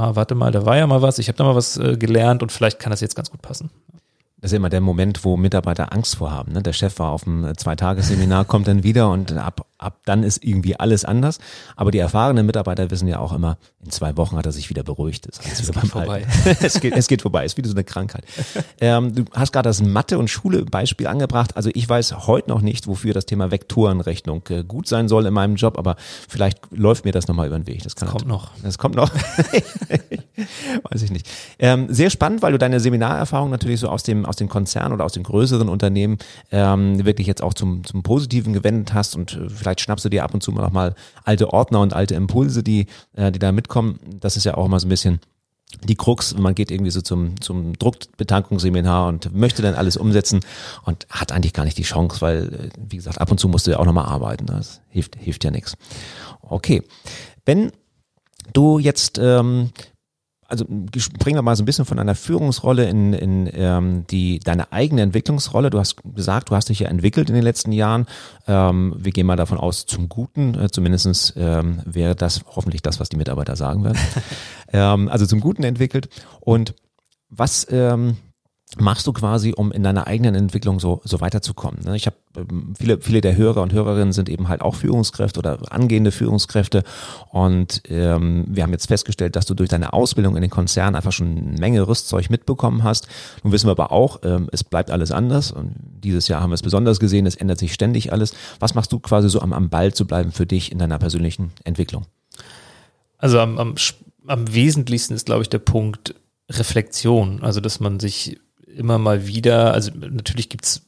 ah, 0.00 0.16
warte 0.16 0.34
mal, 0.34 0.50
da 0.52 0.64
war 0.64 0.76
ja 0.76 0.86
mal 0.86 1.02
was, 1.02 1.18
ich 1.18 1.28
habe 1.28 1.36
da 1.36 1.44
mal 1.44 1.54
was 1.54 1.76
äh, 1.76 1.96
gelernt 1.96 2.42
und 2.42 2.50
vielleicht 2.52 2.78
kann 2.78 2.90
das 2.90 3.00
jetzt 3.00 3.16
ganz 3.16 3.30
gut 3.30 3.42
passen. 3.42 3.70
Das 4.40 4.52
ist 4.52 4.56
immer 4.56 4.70
der 4.70 4.80
Moment, 4.80 5.24
wo 5.24 5.36
Mitarbeiter 5.36 5.92
Angst 5.92 6.16
vorhaben. 6.16 6.52
Ne? 6.52 6.62
Der 6.62 6.72
Chef 6.72 6.98
war 6.98 7.10
auf 7.12 7.24
dem 7.24 7.52
Zweitagesseminar, 7.56 8.44
kommt 8.44 8.68
dann 8.68 8.82
wieder 8.82 9.10
und 9.10 9.32
ab 9.32 9.66
ab 9.80 10.00
dann 10.04 10.22
ist 10.22 10.44
irgendwie 10.44 10.78
alles 10.78 11.04
anders. 11.04 11.38
Aber 11.76 11.90
die 11.90 11.98
erfahrenen 11.98 12.46
Mitarbeiter 12.46 12.90
wissen 12.90 13.08
ja 13.08 13.18
auch 13.18 13.32
immer, 13.32 13.58
in 13.82 13.90
zwei 13.90 14.16
Wochen 14.16 14.36
hat 14.36 14.46
er 14.46 14.52
sich 14.52 14.68
wieder 14.70 14.82
beruhigt. 14.82 15.26
Ist 15.26 15.40
alles 15.44 15.60
Es 15.60 15.72
geht 15.72 15.90
vorbei. 15.90 16.26
Es, 16.60 16.80
geht, 16.80 16.94
es 16.94 17.08
geht 17.08 17.22
vorbei, 17.22 17.44
ist 17.44 17.56
wieder 17.56 17.68
so 17.68 17.74
eine 17.74 17.84
Krankheit. 17.84 18.24
Ähm, 18.80 19.14
du 19.14 19.24
hast 19.32 19.52
gerade 19.52 19.68
das 19.68 19.82
Mathe- 19.82 20.18
und 20.18 20.28
Schule-Beispiel 20.28 21.06
angebracht. 21.06 21.56
Also 21.56 21.70
ich 21.72 21.88
weiß 21.88 22.26
heute 22.26 22.50
noch 22.50 22.60
nicht, 22.60 22.86
wofür 22.86 23.14
das 23.14 23.26
Thema 23.26 23.50
Vektorenrechnung 23.50 24.42
äh, 24.50 24.64
gut 24.64 24.86
sein 24.86 25.08
soll 25.08 25.26
in 25.26 25.34
meinem 25.34 25.56
Job, 25.56 25.78
aber 25.78 25.96
vielleicht 26.28 26.58
läuft 26.70 27.04
mir 27.04 27.12
das 27.12 27.28
nochmal 27.28 27.46
über 27.46 27.58
den 27.58 27.66
Weg. 27.66 27.82
Das 27.82 27.96
kann 27.96 28.08
Kommt 28.08 28.26
noch. 28.26 28.50
das 28.62 28.78
kommt 28.78 28.96
noch. 28.96 29.10
Weiß 30.90 31.02
ich 31.02 31.10
nicht. 31.10 31.26
Ähm, 31.58 31.86
sehr 31.92 32.10
spannend, 32.10 32.42
weil 32.42 32.52
du 32.52 32.58
deine 32.58 32.80
Seminarerfahrung 32.80 33.50
natürlich 33.50 33.80
so 33.80 33.88
aus 33.88 34.02
dem, 34.02 34.26
aus 34.30 34.36
den 34.36 34.48
Konzernen 34.48 34.92
oder 34.94 35.04
aus 35.04 35.12
den 35.12 35.22
größeren 35.22 35.68
Unternehmen 35.68 36.18
ähm, 36.50 37.04
wirklich 37.04 37.26
jetzt 37.26 37.42
auch 37.42 37.54
zum, 37.54 37.84
zum 37.84 38.02
Positiven 38.02 38.52
gewendet 38.52 38.94
hast 38.94 39.16
und 39.16 39.34
äh, 39.34 39.48
vielleicht 39.50 39.80
schnappst 39.80 40.04
du 40.04 40.08
dir 40.08 40.24
ab 40.24 40.32
und 40.32 40.42
zu 40.42 40.52
mal 40.52 40.62
noch 40.62 40.72
mal 40.72 40.94
alte 41.24 41.52
Ordner 41.52 41.80
und 41.80 41.92
alte 41.92 42.14
Impulse, 42.14 42.62
die, 42.62 42.86
äh, 43.14 43.30
die 43.30 43.38
da 43.38 43.52
mitkommen. 43.52 44.00
Das 44.20 44.36
ist 44.36 44.44
ja 44.44 44.54
auch 44.54 44.66
immer 44.66 44.80
so 44.80 44.86
ein 44.86 44.90
bisschen 44.90 45.20
die 45.84 45.94
Krux, 45.94 46.36
man 46.36 46.54
geht 46.54 46.70
irgendwie 46.70 46.90
so 46.90 47.00
zum, 47.00 47.40
zum 47.40 47.78
Druckbetankungsseminar 47.78 49.08
und 49.08 49.34
möchte 49.34 49.62
dann 49.62 49.74
alles 49.74 49.96
umsetzen 49.96 50.40
und 50.84 51.06
hat 51.10 51.32
eigentlich 51.32 51.52
gar 51.52 51.64
nicht 51.64 51.78
die 51.78 51.84
Chance, 51.84 52.20
weil, 52.20 52.54
äh, 52.54 52.70
wie 52.76 52.96
gesagt, 52.96 53.20
ab 53.20 53.30
und 53.30 53.38
zu 53.38 53.48
musst 53.48 53.66
du 53.66 53.72
ja 53.72 53.78
auch 53.78 53.84
nochmal 53.84 54.06
arbeiten. 54.06 54.46
Das 54.46 54.80
hilft, 54.88 55.16
hilft 55.16 55.44
ja 55.44 55.50
nichts. 55.50 55.76
Okay. 56.42 56.82
Wenn 57.44 57.72
du 58.52 58.78
jetzt, 58.78 59.18
ähm, 59.18 59.70
also 60.50 60.66
springen 60.96 61.38
wir 61.38 61.42
mal 61.42 61.56
so 61.56 61.62
ein 61.62 61.66
bisschen 61.66 61.84
von 61.84 61.96
deiner 61.96 62.14
Führungsrolle 62.14 62.88
in, 62.88 63.12
in 63.12 63.48
ähm, 63.52 64.04
die 64.10 64.40
deine 64.40 64.72
eigene 64.72 65.02
Entwicklungsrolle. 65.02 65.70
Du 65.70 65.78
hast 65.78 65.96
gesagt, 66.14 66.50
du 66.50 66.56
hast 66.56 66.68
dich 66.68 66.80
ja 66.80 66.88
entwickelt 66.88 67.28
in 67.28 67.34
den 67.34 67.44
letzten 67.44 67.72
Jahren. 67.72 68.06
Ähm, 68.46 68.94
wir 68.98 69.12
gehen 69.12 69.26
mal 69.26 69.36
davon 69.36 69.58
aus, 69.58 69.86
zum 69.86 70.08
Guten. 70.08 70.54
Äh, 70.58 70.70
zumindest 70.70 71.34
ähm, 71.36 71.80
wäre 71.84 72.16
das 72.16 72.42
hoffentlich 72.54 72.82
das, 72.82 73.00
was 73.00 73.08
die 73.08 73.16
Mitarbeiter 73.16 73.56
sagen 73.56 73.84
werden. 73.84 73.98
ähm, 74.72 75.08
also 75.08 75.24
zum 75.24 75.40
Guten 75.40 75.62
entwickelt. 75.62 76.08
Und 76.40 76.74
was 77.28 77.66
ähm, 77.70 78.16
machst 78.78 79.06
du 79.06 79.12
quasi, 79.12 79.52
um 79.56 79.72
in 79.72 79.82
deiner 79.82 80.06
eigenen 80.06 80.34
Entwicklung 80.34 80.78
so, 80.78 81.00
so 81.04 81.20
weiterzukommen? 81.20 81.80
ne? 81.84 81.96
Ich 81.96 82.06
habe 82.06 82.16
ähm, 82.36 82.74
viele, 82.78 83.00
viele 83.00 83.20
der 83.20 83.36
Hörer 83.36 83.62
und 83.62 83.72
Hörerinnen 83.72 84.12
sind 84.12 84.28
eben 84.28 84.48
halt 84.48 84.60
auch 84.60 84.76
Führungskräfte 84.76 85.38
oder 85.40 85.58
angehende 85.72 86.12
Führungskräfte. 86.12 86.84
Und 87.30 87.82
ähm, 87.88 88.44
wir 88.48 88.62
haben 88.62 88.70
jetzt 88.72 88.86
festgestellt, 88.86 89.34
dass 89.34 89.46
du 89.46 89.54
durch 89.54 89.68
deine 89.68 89.92
Ausbildung 89.92 90.36
in 90.36 90.42
den 90.42 90.50
Konzernen 90.50 90.94
einfach 90.94 91.12
schon 91.12 91.36
eine 91.36 91.58
Menge 91.58 91.86
Rüstzeug 91.86 92.30
mitbekommen 92.30 92.84
hast. 92.84 93.08
Nun 93.42 93.52
wissen 93.52 93.66
wir 93.66 93.72
aber 93.72 93.90
auch, 93.90 94.20
ähm, 94.24 94.48
es 94.52 94.62
bleibt 94.62 94.90
alles 94.90 95.10
anders. 95.10 95.50
Und 95.50 95.74
dieses 96.04 96.28
Jahr 96.28 96.40
haben 96.40 96.50
wir 96.50 96.54
es 96.54 96.62
besonders 96.62 97.00
gesehen, 97.00 97.26
es 97.26 97.34
ändert 97.34 97.58
sich 97.58 97.74
ständig 97.74 98.12
alles. 98.12 98.34
Was 98.60 98.74
machst 98.74 98.92
du 98.92 99.00
quasi 99.00 99.28
so 99.28 99.40
am, 99.40 99.52
am 99.52 99.68
Ball 99.68 99.92
zu 99.92 100.06
bleiben 100.06 100.30
für 100.32 100.46
dich 100.46 100.70
in 100.70 100.78
deiner 100.78 100.98
persönlichen 100.98 101.52
Entwicklung? 101.64 102.06
Also 103.18 103.40
am, 103.40 103.58
am, 103.58 103.74
am 104.26 104.54
wesentlichsten 104.54 105.14
ist, 105.14 105.26
glaube 105.26 105.42
ich, 105.42 105.48
der 105.48 105.58
Punkt 105.58 106.14
Reflexion. 106.50 107.42
Also, 107.42 107.60
dass 107.60 107.80
man 107.80 108.00
sich 108.00 108.38
immer 108.76 108.98
mal 108.98 109.26
wieder, 109.26 109.72
also 109.72 109.90
natürlich 109.94 110.48
gibt's 110.48 110.86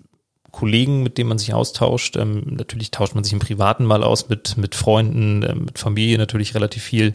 Kollegen, 0.52 1.02
mit 1.02 1.18
denen 1.18 1.28
man 1.28 1.38
sich 1.38 1.52
austauscht. 1.54 2.16
Ähm, 2.16 2.42
natürlich 2.46 2.92
tauscht 2.92 3.14
man 3.14 3.24
sich 3.24 3.32
im 3.32 3.40
Privaten 3.40 3.84
mal 3.84 4.04
aus 4.04 4.28
mit, 4.28 4.56
mit 4.56 4.74
Freunden, 4.74 5.42
ähm, 5.42 5.64
mit 5.64 5.78
Familie 5.78 6.18
natürlich 6.18 6.54
relativ 6.54 6.82
viel 6.84 7.14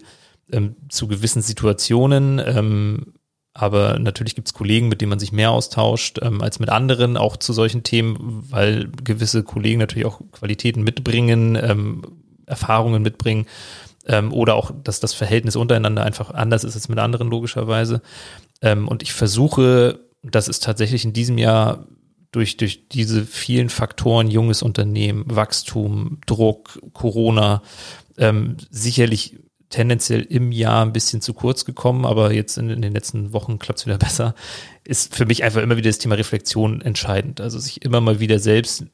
ähm, 0.51 0.75
zu 0.89 1.07
gewissen 1.07 1.41
Situationen. 1.41 2.41
Ähm, 2.43 3.13
aber 3.53 3.99
natürlich 3.99 4.35
gibt's 4.35 4.53
Kollegen, 4.53 4.87
mit 4.87 5.01
denen 5.01 5.11
man 5.11 5.19
sich 5.19 5.31
mehr 5.31 5.51
austauscht 5.51 6.19
ähm, 6.21 6.41
als 6.41 6.59
mit 6.59 6.69
anderen, 6.69 7.15
auch 7.15 7.37
zu 7.37 7.53
solchen 7.53 7.83
Themen, 7.83 8.45
weil 8.49 8.89
gewisse 9.03 9.43
Kollegen 9.43 9.79
natürlich 9.79 10.05
auch 10.05 10.19
Qualitäten 10.31 10.83
mitbringen, 10.83 11.55
ähm, 11.55 12.01
Erfahrungen 12.45 13.01
mitbringen 13.01 13.45
oder 14.31 14.55
auch, 14.55 14.71
dass 14.85 15.01
das 15.01 15.13
Verhältnis 15.13 15.57
untereinander 15.57 16.01
einfach 16.05 16.31
anders 16.31 16.63
ist 16.63 16.75
als 16.75 16.87
mit 16.87 16.97
anderen 16.97 17.27
logischerweise. 17.27 18.01
Und 18.61 19.03
ich 19.03 19.11
versuche, 19.11 19.99
das 20.31 20.47
ist 20.47 20.63
tatsächlich 20.63 21.05
in 21.05 21.13
diesem 21.13 21.37
Jahr 21.37 21.87
durch, 22.31 22.57
durch 22.57 22.87
diese 22.89 23.25
vielen 23.25 23.69
Faktoren, 23.69 24.29
junges 24.29 24.61
Unternehmen, 24.61 25.23
Wachstum, 25.27 26.19
Druck, 26.25 26.79
Corona, 26.93 27.61
ähm, 28.17 28.57
sicherlich 28.69 29.39
tendenziell 29.69 30.21
im 30.21 30.51
Jahr 30.51 30.85
ein 30.85 30.93
bisschen 30.93 31.21
zu 31.21 31.33
kurz 31.33 31.65
gekommen, 31.65 32.05
aber 32.05 32.33
jetzt 32.33 32.57
in, 32.57 32.69
in 32.69 32.81
den 32.81 32.93
letzten 32.93 33.33
Wochen 33.33 33.59
klappt 33.59 33.79
es 33.79 33.85
wieder 33.85 33.97
besser, 33.99 34.35
ist 34.83 35.15
für 35.15 35.25
mich 35.25 35.43
einfach 35.43 35.61
immer 35.61 35.77
wieder 35.77 35.89
das 35.89 35.99
Thema 35.99 36.15
Reflexion 36.15 36.81
entscheidend. 36.81 37.41
Also 37.41 37.59
sich 37.59 37.83
immer 37.83 38.01
mal 38.01 38.19
wieder 38.19 38.39
selbst 38.39 38.85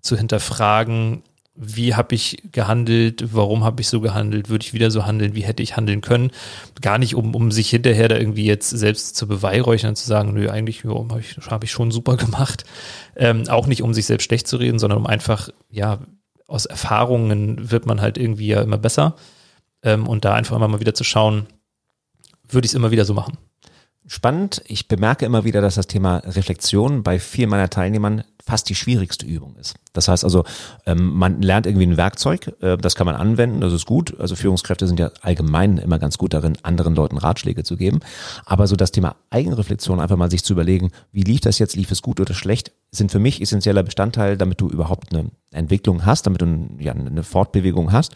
zu 0.00 0.16
hinterfragen, 0.16 1.22
wie 1.54 1.94
habe 1.94 2.14
ich 2.14 2.42
gehandelt, 2.50 3.34
warum 3.34 3.62
habe 3.62 3.82
ich 3.82 3.88
so 3.88 4.00
gehandelt, 4.00 4.48
würde 4.48 4.64
ich 4.64 4.72
wieder 4.72 4.90
so 4.90 5.04
handeln, 5.04 5.34
wie 5.34 5.42
hätte 5.42 5.62
ich 5.62 5.76
handeln 5.76 6.00
können. 6.00 6.30
Gar 6.80 6.98
nicht, 6.98 7.14
um, 7.14 7.34
um 7.34 7.52
sich 7.52 7.68
hinterher 7.68 8.08
da 8.08 8.16
irgendwie 8.16 8.46
jetzt 8.46 8.70
selbst 8.70 9.16
zu 9.16 9.28
beweihräuchern 9.28 9.90
und 9.90 9.96
zu 9.96 10.06
sagen, 10.06 10.32
nö, 10.32 10.48
eigentlich 10.48 10.84
habe 10.84 11.20
ich, 11.20 11.36
hab 11.50 11.64
ich 11.64 11.70
schon 11.70 11.90
super 11.90 12.16
gemacht. 12.16 12.64
Ähm, 13.16 13.48
auch 13.48 13.66
nicht, 13.66 13.82
um 13.82 13.92
sich 13.92 14.06
selbst 14.06 14.24
schlecht 14.24 14.48
zu 14.48 14.56
reden, 14.56 14.78
sondern 14.78 14.98
um 14.98 15.06
einfach, 15.06 15.50
ja, 15.70 15.98
aus 16.46 16.66
Erfahrungen 16.66 17.70
wird 17.70 17.86
man 17.86 18.00
halt 18.00 18.18
irgendwie 18.18 18.48
ja 18.48 18.62
immer 18.62 18.78
besser. 18.78 19.16
Ähm, 19.82 20.06
und 20.06 20.24
da 20.24 20.34
einfach 20.34 20.56
immer 20.56 20.68
mal 20.68 20.80
wieder 20.80 20.94
zu 20.94 21.04
schauen, 21.04 21.46
würde 22.48 22.64
ich 22.64 22.70
es 22.70 22.74
immer 22.74 22.90
wieder 22.90 23.04
so 23.04 23.14
machen. 23.14 23.36
Spannend. 24.06 24.62
Ich 24.66 24.88
bemerke 24.88 25.24
immer 25.26 25.44
wieder, 25.44 25.60
dass 25.60 25.76
das 25.76 25.86
Thema 25.86 26.18
Reflexion 26.18 27.02
bei 27.02 27.18
vielen 27.18 27.50
meiner 27.50 27.70
Teilnehmern 27.70 28.24
fast 28.44 28.68
die 28.68 28.74
schwierigste 28.74 29.26
Übung 29.26 29.56
ist. 29.56 29.74
Das 29.92 30.08
heißt 30.08 30.24
also, 30.24 30.44
ähm, 30.86 31.14
man 31.14 31.42
lernt 31.42 31.66
irgendwie 31.66 31.86
ein 31.86 31.96
Werkzeug, 31.96 32.54
äh, 32.60 32.76
das 32.76 32.94
kann 32.94 33.06
man 33.06 33.14
anwenden, 33.14 33.60
das 33.60 33.72
ist 33.72 33.86
gut. 33.86 34.18
Also 34.18 34.36
Führungskräfte 34.36 34.86
sind 34.86 34.98
ja 34.98 35.10
allgemein 35.20 35.78
immer 35.78 35.98
ganz 35.98 36.18
gut 36.18 36.34
darin, 36.34 36.56
anderen 36.62 36.94
Leuten 36.94 37.18
Ratschläge 37.18 37.62
zu 37.62 37.76
geben. 37.76 38.00
Aber 38.44 38.66
so 38.66 38.76
das 38.76 38.92
Thema 38.92 39.16
Eigenreflexion, 39.30 40.00
einfach 40.00 40.16
mal 40.16 40.30
sich 40.30 40.44
zu 40.44 40.54
überlegen, 40.54 40.90
wie 41.12 41.22
lief 41.22 41.40
das 41.40 41.58
jetzt, 41.58 41.76
lief 41.76 41.90
es 41.90 42.02
gut 42.02 42.20
oder 42.20 42.34
schlecht, 42.34 42.72
sind 42.90 43.10
für 43.10 43.18
mich 43.18 43.40
essentieller 43.40 43.82
Bestandteil, 43.82 44.36
damit 44.36 44.60
du 44.60 44.68
überhaupt 44.68 45.14
eine 45.14 45.30
Entwicklung 45.50 46.04
hast, 46.04 46.26
damit 46.26 46.42
du 46.42 46.68
ja, 46.78 46.92
eine 46.92 47.22
Fortbewegung 47.22 47.92
hast. 47.92 48.14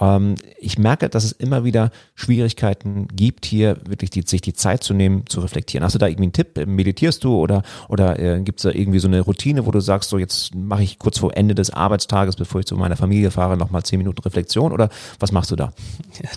Ähm, 0.00 0.36
ich 0.58 0.78
merke, 0.78 1.08
dass 1.08 1.24
es 1.24 1.32
immer 1.32 1.64
wieder 1.64 1.90
Schwierigkeiten 2.14 3.08
gibt, 3.08 3.44
hier 3.44 3.78
wirklich 3.86 4.10
die, 4.10 4.22
sich 4.22 4.40
die 4.40 4.54
Zeit 4.54 4.82
zu 4.82 4.94
nehmen, 4.94 5.26
zu 5.26 5.40
reflektieren. 5.40 5.84
Hast 5.84 5.94
du 5.94 5.98
da 5.98 6.06
irgendwie 6.06 6.24
einen 6.24 6.32
Tipp? 6.32 6.66
Meditierst 6.66 7.22
du 7.24 7.36
oder, 7.36 7.62
oder 7.88 8.18
äh, 8.18 8.40
gibt 8.40 8.60
es 8.60 8.62
da 8.62 8.70
irgendwie 8.70 8.98
so 8.98 9.08
eine 9.08 9.20
Routine, 9.20 9.63
wo 9.66 9.70
du 9.70 9.80
sagst, 9.80 10.10
so 10.10 10.18
jetzt 10.18 10.54
mache 10.54 10.82
ich 10.82 10.98
kurz 10.98 11.18
vor 11.18 11.36
Ende 11.36 11.54
des 11.54 11.70
Arbeitstages, 11.70 12.36
bevor 12.36 12.60
ich 12.60 12.66
zu 12.66 12.76
meiner 12.76 12.96
Familie 12.96 13.30
fahre, 13.30 13.56
nochmal 13.56 13.82
zehn 13.82 13.98
Minuten 13.98 14.22
Reflexion 14.22 14.72
oder 14.72 14.88
was 15.18 15.32
machst 15.32 15.50
du 15.50 15.56
da? 15.56 15.72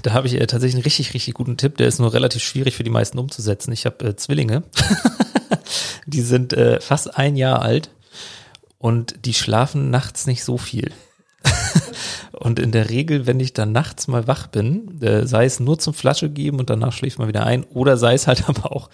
Da 0.03 0.13
habe 0.13 0.27
ich 0.27 0.35
äh, 0.35 0.47
tatsächlich 0.47 0.75
einen 0.75 0.83
richtig, 0.83 1.13
richtig 1.13 1.33
guten 1.33 1.57
Tipp, 1.57 1.77
der 1.77 1.87
ist 1.87 1.99
nur 1.99 2.13
relativ 2.13 2.43
schwierig 2.43 2.75
für 2.75 2.83
die 2.83 2.89
meisten 2.89 3.19
umzusetzen. 3.19 3.71
Ich 3.71 3.85
habe 3.85 4.05
äh, 4.05 4.15
Zwillinge, 4.15 4.63
die 6.05 6.21
sind 6.21 6.53
äh, 6.53 6.79
fast 6.81 7.17
ein 7.17 7.35
Jahr 7.35 7.61
alt 7.61 7.89
und 8.79 9.25
die 9.25 9.33
schlafen 9.33 9.89
nachts 9.89 10.27
nicht 10.27 10.43
so 10.43 10.57
viel. 10.57 10.91
Und 12.39 12.59
in 12.59 12.71
der 12.71 12.89
Regel, 12.89 13.25
wenn 13.25 13.39
ich 13.39 13.53
dann 13.53 13.71
nachts 13.71 14.07
mal 14.07 14.27
wach 14.27 14.47
bin, 14.47 15.01
äh, 15.01 15.25
sei 15.25 15.45
es 15.45 15.59
nur 15.59 15.79
zum 15.79 15.93
Flasche 15.93 16.29
geben 16.29 16.59
und 16.59 16.69
danach 16.69 16.93
schläft 16.93 17.17
man 17.17 17.27
wieder 17.27 17.45
ein, 17.45 17.63
oder 17.65 17.97
sei 17.97 18.13
es 18.13 18.27
halt 18.27 18.47
aber 18.49 18.71
auch, 18.71 18.89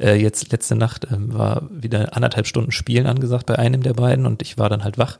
äh, 0.00 0.14
jetzt 0.14 0.50
letzte 0.52 0.74
Nacht 0.74 1.06
ähm, 1.10 1.32
war 1.32 1.68
wieder 1.70 2.16
anderthalb 2.16 2.46
Stunden 2.46 2.72
Spielen 2.72 3.06
angesagt 3.06 3.46
bei 3.46 3.58
einem 3.58 3.82
der 3.82 3.94
beiden 3.94 4.26
und 4.26 4.42
ich 4.42 4.58
war 4.58 4.68
dann 4.68 4.84
halt 4.84 4.98
wach. 4.98 5.18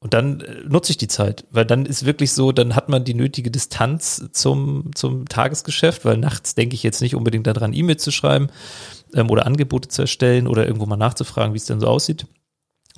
Und 0.00 0.14
dann 0.14 0.40
äh, 0.40 0.64
nutze 0.68 0.90
ich 0.90 0.96
die 0.96 1.08
Zeit, 1.08 1.46
weil 1.50 1.64
dann 1.64 1.86
ist 1.86 2.06
wirklich 2.06 2.32
so, 2.32 2.50
dann 2.50 2.74
hat 2.74 2.88
man 2.88 3.04
die 3.04 3.14
nötige 3.14 3.50
Distanz 3.50 4.30
zum, 4.32 4.90
zum 4.94 5.28
Tagesgeschäft, 5.28 6.04
weil 6.04 6.18
nachts 6.18 6.54
denke 6.54 6.74
ich 6.74 6.82
jetzt 6.82 7.00
nicht 7.00 7.14
unbedingt 7.14 7.46
daran, 7.46 7.72
E-Mail 7.72 7.98
zu 7.98 8.10
schreiben 8.10 8.48
ähm, 9.14 9.30
oder 9.30 9.46
Angebote 9.46 9.88
zu 9.88 10.02
erstellen 10.02 10.48
oder 10.48 10.66
irgendwo 10.66 10.86
mal 10.86 10.96
nachzufragen, 10.96 11.54
wie 11.54 11.58
es 11.58 11.66
denn 11.66 11.80
so 11.80 11.86
aussieht, 11.86 12.26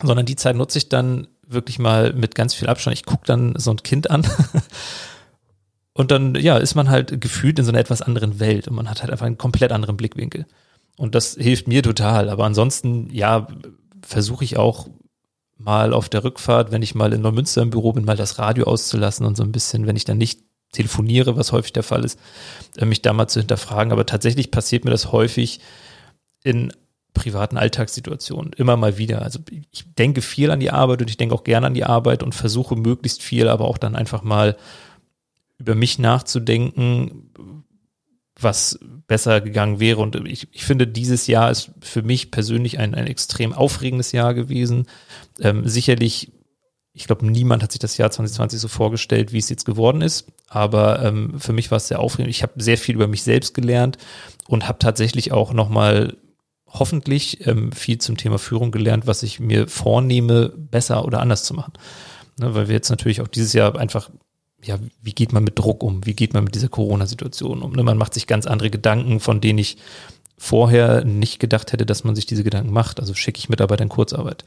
sondern 0.03 0.27
die 0.27 0.37
Zeit 0.37 0.57
nutze 0.57 0.79
ich 0.79 0.89
dann 0.89 1.29
wirklich 1.47 1.79
mal 1.79 2.13
mit 2.13 2.35
ganz 2.35 2.55
viel 2.55 2.69
Abstand. 2.69 2.97
Ich 2.97 3.05
gucke 3.05 3.25
dann 3.27 3.55
so 3.57 3.71
ein 3.71 3.83
Kind 3.83 4.11
an 4.11 4.27
und 5.93 6.11
dann, 6.11 6.35
ja, 6.35 6.57
ist 6.57 6.75
man 6.75 6.91
halt 6.91 7.21
gefühlt 7.21 7.59
in 7.59 7.65
so 7.65 7.71
einer 7.71 7.81
etwas 7.81 8.03
anderen 8.03 8.41
Welt 8.41 8.69
und 8.69 8.75
man 8.75 8.91
hat 8.91 9.03
halt 9.03 9.11
einfach 9.11 9.27
einen 9.27 9.39
komplett 9.39 9.73
anderen 9.73 9.97
Blickwinkel. 9.97 10.47
Und 10.97 11.15
das 11.15 11.35
hilft 11.35 11.69
mir 11.69 11.83
total. 11.83 12.29
Aber 12.31 12.45
ansonsten, 12.45 13.11
ja, 13.13 13.49
versuche 14.03 14.45
ich 14.45 14.57
auch 14.57 14.89
mal 15.59 15.93
auf 15.93 16.09
der 16.09 16.25
Rückfahrt, 16.25 16.71
wenn 16.71 16.83
ich 16.83 16.95
mal 16.95 17.13
in 17.13 17.23
Neumünster 17.23 17.63
im 17.63 17.71
Büro 17.71 17.93
bin, 17.93 18.05
mal 18.05 18.17
das 18.17 18.39
Radio 18.39 18.65
auszulassen 18.65 19.27
und 19.27 19.37
so 19.37 19.43
ein 19.43 19.53
bisschen, 19.53 19.87
wenn 19.87 19.97
ich 19.97 20.05
dann 20.05 20.19
nicht 20.19 20.41
telefoniere, 20.73 21.37
was 21.37 21.53
häufig 21.53 21.73
der 21.73 21.83
Fall 21.83 22.05
ist, 22.05 22.19
äh, 22.77 22.85
mich 22.85 23.03
da 23.03 23.13
mal 23.13 23.29
zu 23.29 23.41
hinterfragen. 23.41 23.93
Aber 23.93 24.07
tatsächlich 24.07 24.51
passiert 24.51 24.85
mir 24.85 24.91
das 24.91 25.13
häufig 25.13 25.61
in 26.43 26.73
privaten 27.17 27.57
Alltagssituationen 27.57 28.53
immer 28.53 28.77
mal 28.77 28.99
wieder. 28.99 29.23
Also 29.23 29.41
ich 29.51 29.85
denke 29.95 30.23
viel 30.23 30.51
an 30.51 30.61
die 30.61 30.71
Arbeit 30.71 31.01
und 31.03 31.11
ich 31.11 31.17
denke 31.17 31.35
auch 31.35 31.45
gerne 31.45 31.67
an 31.67 31.75
die 31.75 31.85
Arbeit 31.85 32.23
und 32.23 32.35
versuche 32.35 32.77
möglichst 32.77 33.23
viel, 33.23 33.49
aber 33.49 33.65
auch 33.65 33.79
dann 33.79 33.97
einfach 33.97 34.23
mal 34.23 34.57
über 35.59 35.75
mich 35.75 35.99
nachzudenken, 35.99 37.31
was 38.39 38.79
besser 39.09 39.41
gegangen 39.41 39.81
wäre. 39.81 40.01
Und 40.01 40.15
ich, 40.27 40.49
ich 40.53 40.65
finde, 40.65 40.87
dieses 40.87 41.27
Jahr 41.27 41.51
ist 41.51 41.71
für 41.81 42.03
mich 42.03 42.31
persönlich 42.31 42.79
ein, 42.79 42.95
ein 42.95 43.07
extrem 43.07 43.53
aufregendes 43.53 44.13
Jahr 44.13 44.35
gewesen. 44.35 44.87
Ähm, 45.41 45.67
sicherlich 45.67 46.31
ich 46.97 47.07
glaube, 47.07 47.27
niemand 47.27 47.63
hat 47.63 47.73
sich 47.73 47.79
das 47.79 47.99
Jahr 47.99 48.11
2020 48.11 48.59
so 48.59 48.69
vorgestellt, 48.69 49.31
wie 49.35 49.39
es 49.39 49.51
jetzt 49.51 49.67
geworden 49.67 50.01
ist. 50.01 50.33
Aber 50.49 51.03
ähm, 51.05 51.39
für 51.39 51.53
mich 51.53 51.71
war 51.71 51.77
es 51.77 51.89
sehr 51.89 52.01
aufregend. 52.01 52.31
Ich 52.31 52.43
habe 52.43 52.55
sehr 52.57 52.79
viel 52.79 52.95
über 52.95 53.07
mich 53.07 53.23
selbst 53.23 53.53
gelernt 53.53 53.99
und 54.49 54.67
habe 54.67 54.79
tatsächlich 54.79 55.31
auch 55.31 55.53
nochmal 55.53 56.17
hoffentlich 56.79 57.47
ähm, 57.47 57.73
viel 57.73 57.99
zum 57.99 58.17
Thema 58.17 58.39
Führung 58.39 58.71
gelernt, 58.71 59.07
was 59.07 59.23
ich 59.23 59.41
mir 59.41 59.69
vornehme, 59.69 60.53
besser 60.57 61.05
oder 61.05 61.21
anders 61.21 61.45
zu 61.45 61.55
machen. 61.55 61.73
Ne, 62.39 62.55
weil 62.55 62.69
wir 62.69 62.75
jetzt 62.75 62.91
natürlich 62.91 63.21
auch 63.21 63.29
dieses 63.29 63.53
Jahr 63.53 63.77
einfach, 63.77 64.11
ja, 64.63 64.79
wie 65.03 65.13
geht 65.13 65.33
man 65.33 65.45
mit 65.45 65.59
Druck 65.59 65.83
um? 65.83 66.05
Wie 66.07 66.15
geht 66.15 66.35
man 66.35 66.45
mit 66.45 66.55
dieser 66.55 66.69
Corona-Situation 66.69 67.63
um? 67.63 67.73
Ne, 67.73 67.83
man 67.83 67.99
macht 67.99 68.15
sich 68.15 68.27
ganz 68.27 68.47
andere 68.47 68.71
Gedanken, 68.71 69.21
von 69.21 69.41
denen 69.41 69.59
ich 69.59 69.79
vorher 70.39 71.05
nicht 71.05 71.41
gedacht 71.41 71.73
hätte, 71.73 71.87
dass 71.87 72.05
man 72.05 72.15
sich 72.15 72.27
diese 72.27 72.45
Gedanken 72.45 72.73
macht. 72.73 73.01
Also 73.01 73.15
schicke 73.15 73.39
ich 73.39 73.49
Mitarbeiter 73.49 73.83
in 73.83 73.89
Kurzarbeit. 73.89 74.45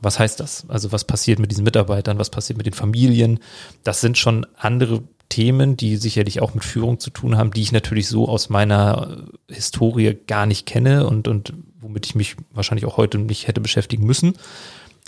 Was 0.00 0.18
heißt 0.18 0.40
das? 0.40 0.64
Also 0.68 0.92
was 0.92 1.04
passiert 1.04 1.38
mit 1.38 1.50
diesen 1.50 1.64
Mitarbeitern? 1.64 2.18
Was 2.18 2.30
passiert 2.30 2.56
mit 2.56 2.66
den 2.66 2.72
Familien? 2.72 3.40
Das 3.82 4.00
sind 4.00 4.18
schon 4.18 4.46
andere 4.56 5.02
Themen, 5.28 5.76
die 5.76 5.96
sicherlich 5.96 6.40
auch 6.40 6.54
mit 6.54 6.64
Führung 6.64 7.00
zu 7.00 7.10
tun 7.10 7.36
haben, 7.36 7.52
die 7.52 7.62
ich 7.62 7.72
natürlich 7.72 8.08
so 8.08 8.28
aus 8.28 8.48
meiner 8.48 9.26
Historie 9.48 10.16
gar 10.26 10.46
nicht 10.46 10.66
kenne 10.66 11.06
und, 11.06 11.28
und 11.28 11.52
womit 11.80 12.06
ich 12.06 12.14
mich 12.14 12.36
wahrscheinlich 12.50 12.86
auch 12.86 12.96
heute 12.96 13.18
nicht 13.18 13.48
hätte 13.48 13.60
beschäftigen 13.60 14.06
müssen. 14.06 14.34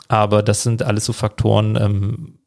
Aber 0.09 0.43
das 0.43 0.63
sind 0.63 0.83
alles 0.83 1.05
so 1.05 1.13
Faktoren, 1.13 1.77
ähm, 1.77 2.39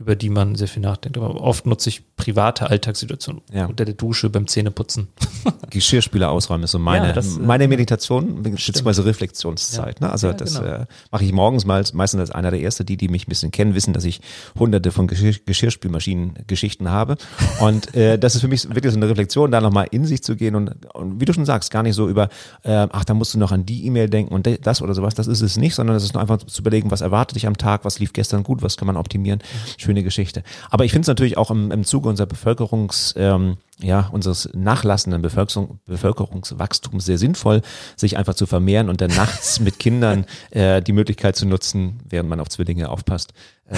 über 0.00 0.16
die 0.16 0.30
man 0.30 0.54
sehr 0.54 0.66
viel 0.66 0.80
nachdenkt. 0.80 1.18
Aber 1.18 1.38
oft 1.42 1.66
nutze 1.66 1.90
ich 1.90 2.16
private 2.16 2.70
Alltagssituationen 2.70 3.42
ja. 3.52 3.66
unter 3.66 3.84
der 3.84 3.94
Dusche 3.94 4.30
beim 4.30 4.46
Zähneputzen. 4.46 5.08
Geschirrspüler 5.70 6.30
ausräumen 6.30 6.64
ist 6.64 6.70
so 6.70 6.78
meine, 6.78 7.08
ja, 7.08 7.12
das, 7.12 7.38
meine 7.38 7.68
Meditation 7.68 8.42
beziehungsweise 8.42 9.04
Reflexionszeit. 9.04 10.00
Ja. 10.00 10.06
Ne? 10.06 10.12
Also 10.12 10.32
das 10.32 10.54
genau. 10.54 10.66
äh, 10.66 10.86
mache 11.10 11.24
ich 11.24 11.32
morgens 11.32 11.66
mal, 11.66 11.84
meistens 11.92 12.18
als 12.18 12.30
einer 12.30 12.50
der 12.50 12.62
Ersten, 12.62 12.86
die, 12.86 12.96
die 12.96 13.08
mich 13.08 13.26
ein 13.26 13.28
bisschen 13.28 13.50
kennen, 13.50 13.74
wissen, 13.74 13.92
dass 13.92 14.04
ich 14.04 14.22
hunderte 14.58 14.90
von 14.90 15.06
Geschirr, 15.06 15.34
Geschirrspülmaschinen 15.44 16.32
Geschichten 16.46 16.88
habe. 16.88 17.18
Und 17.60 17.94
äh, 17.94 18.18
das 18.18 18.34
ist 18.34 18.40
für 18.40 18.48
mich 18.48 18.66
wirklich 18.74 18.94
so 18.94 18.98
eine 18.98 19.08
Reflexion, 19.08 19.50
da 19.50 19.60
nochmal 19.60 19.88
in 19.90 20.06
sich 20.06 20.22
zu 20.22 20.34
gehen 20.34 20.54
und, 20.54 20.86
und 20.94 21.20
wie 21.20 21.26
du 21.26 21.34
schon 21.34 21.44
sagst, 21.44 21.70
gar 21.70 21.82
nicht 21.82 21.94
so 21.94 22.08
über, 22.08 22.30
äh, 22.62 22.88
ach, 22.90 23.04
da 23.04 23.12
musst 23.12 23.34
du 23.34 23.38
noch 23.38 23.52
an 23.52 23.66
die 23.66 23.84
E-Mail 23.84 24.08
denken 24.08 24.34
und 24.34 24.48
das 24.62 24.80
oder 24.80 24.94
sowas, 24.94 25.14
das 25.14 25.26
ist 25.26 25.42
es 25.42 25.58
nicht, 25.58 25.74
sondern 25.74 25.94
es 25.94 26.04
ist 26.04 26.14
nur 26.14 26.22
einfach 26.22 26.38
zu 26.38 26.62
überlegen, 26.62 26.90
was 26.90 27.02
erwartet 27.02 27.36
dich 27.36 27.46
am 27.46 27.58
Tag, 27.58 27.84
was 27.84 27.98
lief 27.98 28.14
gestern 28.14 28.44
gut, 28.44 28.62
was 28.62 28.78
kann 28.78 28.86
man 28.86 28.96
optimieren. 28.96 29.40
Mhm 29.40 29.89
schöne 29.90 30.04
Geschichte. 30.04 30.44
Aber 30.70 30.84
ich 30.84 30.92
finde 30.92 31.02
es 31.02 31.08
natürlich 31.08 31.36
auch 31.36 31.50
im, 31.50 31.72
im 31.72 31.84
Zuge 31.84 32.08
unserer 32.08 32.28
Bevölkerungs, 32.28 33.12
ähm, 33.16 33.56
ja, 33.80 34.08
unseres 34.12 34.48
nachlassenden 34.54 35.20
Bevölkerung, 35.20 35.80
Bevölkerungswachstums 35.84 37.04
sehr 37.04 37.18
sinnvoll, 37.18 37.62
sich 37.96 38.16
einfach 38.16 38.34
zu 38.34 38.46
vermehren 38.46 38.88
und 38.88 39.00
dann 39.00 39.10
nachts 39.10 39.58
mit 39.58 39.80
Kindern 39.80 40.26
äh, 40.50 40.80
die 40.80 40.92
Möglichkeit 40.92 41.34
zu 41.34 41.44
nutzen, 41.46 41.98
während 42.08 42.28
man 42.28 42.38
auf 42.38 42.48
Zwillinge 42.48 42.88
aufpasst, 42.88 43.32
äh, 43.66 43.76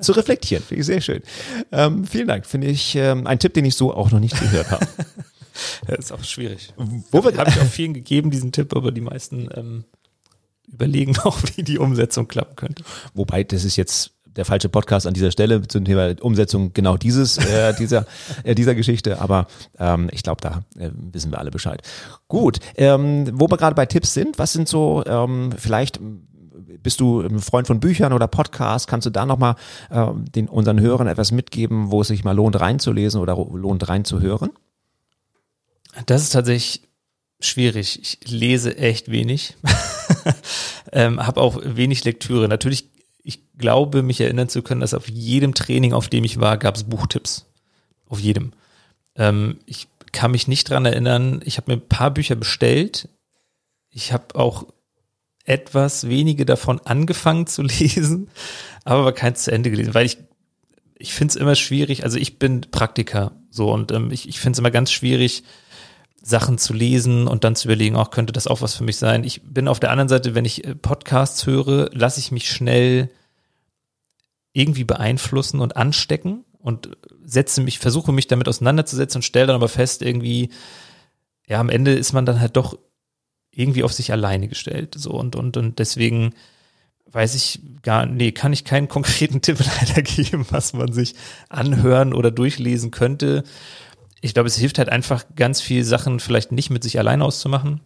zu 0.00 0.12
reflektieren. 0.12 0.64
Finde 0.64 0.80
ich 0.80 0.86
sehr 0.86 1.00
schön. 1.00 1.22
Ähm, 1.70 2.04
vielen 2.04 2.26
Dank. 2.26 2.44
Finde 2.44 2.66
ich 2.66 2.96
ähm, 2.96 3.28
ein 3.28 3.38
Tipp, 3.38 3.54
den 3.54 3.64
ich 3.64 3.76
so 3.76 3.94
auch 3.94 4.10
noch 4.10 4.20
nicht 4.20 4.38
gehört 4.38 4.70
habe. 4.70 4.86
Das 5.86 5.98
ist 5.98 6.12
auch 6.12 6.24
schwierig. 6.24 6.72
Wo 7.10 7.22
wir 7.22 7.36
habe 7.36 7.50
ich 7.50 7.60
auch 7.60 7.66
vielen 7.66 7.92
gegeben, 7.92 8.30
diesen 8.30 8.50
Tipp, 8.50 8.74
aber 8.74 8.92
die 8.92 9.02
meisten 9.02 9.50
ähm, 9.54 9.84
überlegen 10.72 11.18
auch, 11.24 11.38
wie 11.54 11.62
die 11.62 11.78
Umsetzung 11.78 12.28
klappen 12.28 12.56
könnte. 12.56 12.82
Wobei, 13.14 13.44
das 13.44 13.64
ist 13.64 13.76
jetzt 13.76 14.12
der 14.40 14.46
falsche 14.46 14.70
Podcast 14.70 15.06
an 15.06 15.12
dieser 15.12 15.30
Stelle 15.30 15.68
zum 15.68 15.84
Thema 15.84 16.14
Umsetzung 16.22 16.72
genau 16.72 16.96
dieses 16.96 17.36
äh, 17.36 17.74
dieser 17.78 18.06
äh, 18.42 18.54
dieser 18.54 18.74
Geschichte, 18.74 19.20
aber 19.20 19.46
ähm, 19.78 20.08
ich 20.12 20.22
glaube, 20.22 20.40
da 20.40 20.62
äh, 20.78 20.90
wissen 20.94 21.30
wir 21.30 21.38
alle 21.38 21.50
Bescheid. 21.50 21.82
Gut, 22.26 22.58
ähm, 22.76 23.28
wo 23.34 23.48
wir 23.50 23.58
gerade 23.58 23.74
bei 23.74 23.84
Tipps 23.84 24.14
sind, 24.14 24.38
was 24.38 24.54
sind 24.54 24.66
so 24.66 25.04
ähm, 25.06 25.50
vielleicht 25.56 26.00
bist 26.82 27.00
du 27.00 27.20
ein 27.20 27.40
Freund 27.40 27.66
von 27.66 27.80
Büchern 27.80 28.14
oder 28.14 28.28
Podcasts? 28.28 28.86
Kannst 28.86 29.06
du 29.06 29.10
da 29.10 29.26
nochmal 29.26 29.56
äh, 29.90 30.06
den 30.34 30.48
unseren 30.48 30.80
Hörern 30.80 31.06
etwas 31.06 31.32
mitgeben, 31.32 31.90
wo 31.90 32.00
es 32.00 32.08
sich 32.08 32.24
mal 32.24 32.34
lohnt 32.34 32.58
reinzulesen 32.58 33.20
oder 33.20 33.36
lohnt 33.36 33.90
reinzuhören? 33.90 34.52
Das 36.06 36.22
ist 36.22 36.30
tatsächlich 36.30 36.88
schwierig. 37.40 38.00
Ich 38.00 38.30
lese 38.30 38.78
echt 38.78 39.10
wenig, 39.10 39.56
ähm, 40.92 41.24
habe 41.26 41.42
auch 41.42 41.60
wenig 41.62 42.04
Lektüre. 42.04 42.48
Natürlich 42.48 42.80
ich 42.84 42.89
glaube, 43.60 44.02
mich 44.02 44.20
erinnern 44.20 44.48
zu 44.48 44.62
können, 44.62 44.80
dass 44.80 44.94
auf 44.94 45.08
jedem 45.08 45.54
Training, 45.54 45.92
auf 45.92 46.08
dem 46.08 46.24
ich 46.24 46.40
war, 46.40 46.58
gab 46.58 46.74
es 46.74 46.84
Buchtipps. 46.84 47.46
Auf 48.08 48.18
jedem. 48.18 48.52
Ähm, 49.14 49.58
ich 49.66 49.86
kann 50.12 50.32
mich 50.32 50.48
nicht 50.48 50.68
dran 50.68 50.84
erinnern. 50.84 51.40
Ich 51.44 51.56
habe 51.56 51.70
mir 51.70 51.78
ein 51.78 51.88
paar 51.88 52.10
Bücher 52.10 52.34
bestellt. 52.34 53.08
Ich 53.90 54.12
habe 54.12 54.34
auch 54.34 54.66
etwas 55.44 56.08
wenige 56.08 56.44
davon 56.44 56.80
angefangen 56.80 57.46
zu 57.46 57.62
lesen, 57.62 58.28
aber 58.84 59.12
keins 59.12 59.44
zu 59.44 59.52
Ende 59.52 59.70
gelesen, 59.70 59.94
weil 59.94 60.06
ich 60.06 60.18
ich 61.00 61.14
finde 61.14 61.32
es 61.32 61.36
immer 61.36 61.54
schwierig. 61.54 62.04
Also 62.04 62.18
ich 62.18 62.38
bin 62.38 62.60
Praktiker 62.70 63.32
so 63.50 63.72
und 63.72 63.90
ähm, 63.90 64.10
ich, 64.10 64.28
ich 64.28 64.38
finde 64.38 64.56
es 64.56 64.58
immer 64.58 64.70
ganz 64.70 64.92
schwierig, 64.92 65.42
Sachen 66.22 66.58
zu 66.58 66.74
lesen 66.74 67.26
und 67.26 67.44
dann 67.44 67.56
zu 67.56 67.68
überlegen, 67.68 67.96
auch 67.96 68.10
könnte 68.10 68.32
das 68.32 68.46
auch 68.46 68.60
was 68.60 68.74
für 68.74 68.84
mich 68.84 68.98
sein. 68.98 69.24
Ich 69.24 69.40
bin 69.42 69.68
auf 69.68 69.80
der 69.80 69.90
anderen 69.90 70.10
Seite, 70.10 70.34
wenn 70.34 70.44
ich 70.44 70.64
äh, 70.64 70.74
Podcasts 70.74 71.46
höre, 71.46 71.88
lasse 71.94 72.20
ich 72.20 72.30
mich 72.30 72.50
schnell 72.50 73.08
irgendwie 74.52 74.84
beeinflussen 74.84 75.60
und 75.60 75.76
anstecken 75.76 76.44
und 76.58 76.96
setze 77.24 77.60
mich, 77.60 77.78
versuche 77.78 78.12
mich 78.12 78.26
damit 78.26 78.48
auseinanderzusetzen 78.48 79.18
und 79.18 79.22
stelle 79.22 79.48
dann 79.48 79.56
aber 79.56 79.68
fest, 79.68 80.02
irgendwie, 80.02 80.50
ja, 81.46 81.60
am 81.60 81.68
Ende 81.68 81.92
ist 81.92 82.12
man 82.12 82.26
dann 82.26 82.40
halt 82.40 82.56
doch 82.56 82.78
irgendwie 83.52 83.82
auf 83.82 83.92
sich 83.92 84.12
alleine 84.12 84.48
gestellt. 84.48 84.94
So 84.96 85.12
und, 85.12 85.36
und, 85.36 85.56
und 85.56 85.78
deswegen 85.78 86.34
weiß 87.06 87.34
ich 87.34 87.60
gar, 87.82 88.06
nee, 88.06 88.32
kann 88.32 88.52
ich 88.52 88.64
keinen 88.64 88.88
konkreten 88.96 89.42
Tipp 89.42 89.58
leider 89.58 90.02
geben, 90.02 90.46
was 90.50 90.72
man 90.72 90.92
sich 90.92 91.14
anhören 91.48 92.14
oder 92.14 92.30
durchlesen 92.30 92.90
könnte 92.90 93.44
ich 94.20 94.34
glaube, 94.34 94.48
es 94.48 94.56
hilft 94.56 94.78
halt 94.78 94.88
einfach 94.88 95.24
ganz 95.34 95.60
viel 95.60 95.84
Sachen 95.84 96.20
vielleicht 96.20 96.52
nicht 96.52 96.70
mit 96.70 96.82
sich 96.82 96.98
alleine 96.98 97.24
auszumachen. 97.24 97.80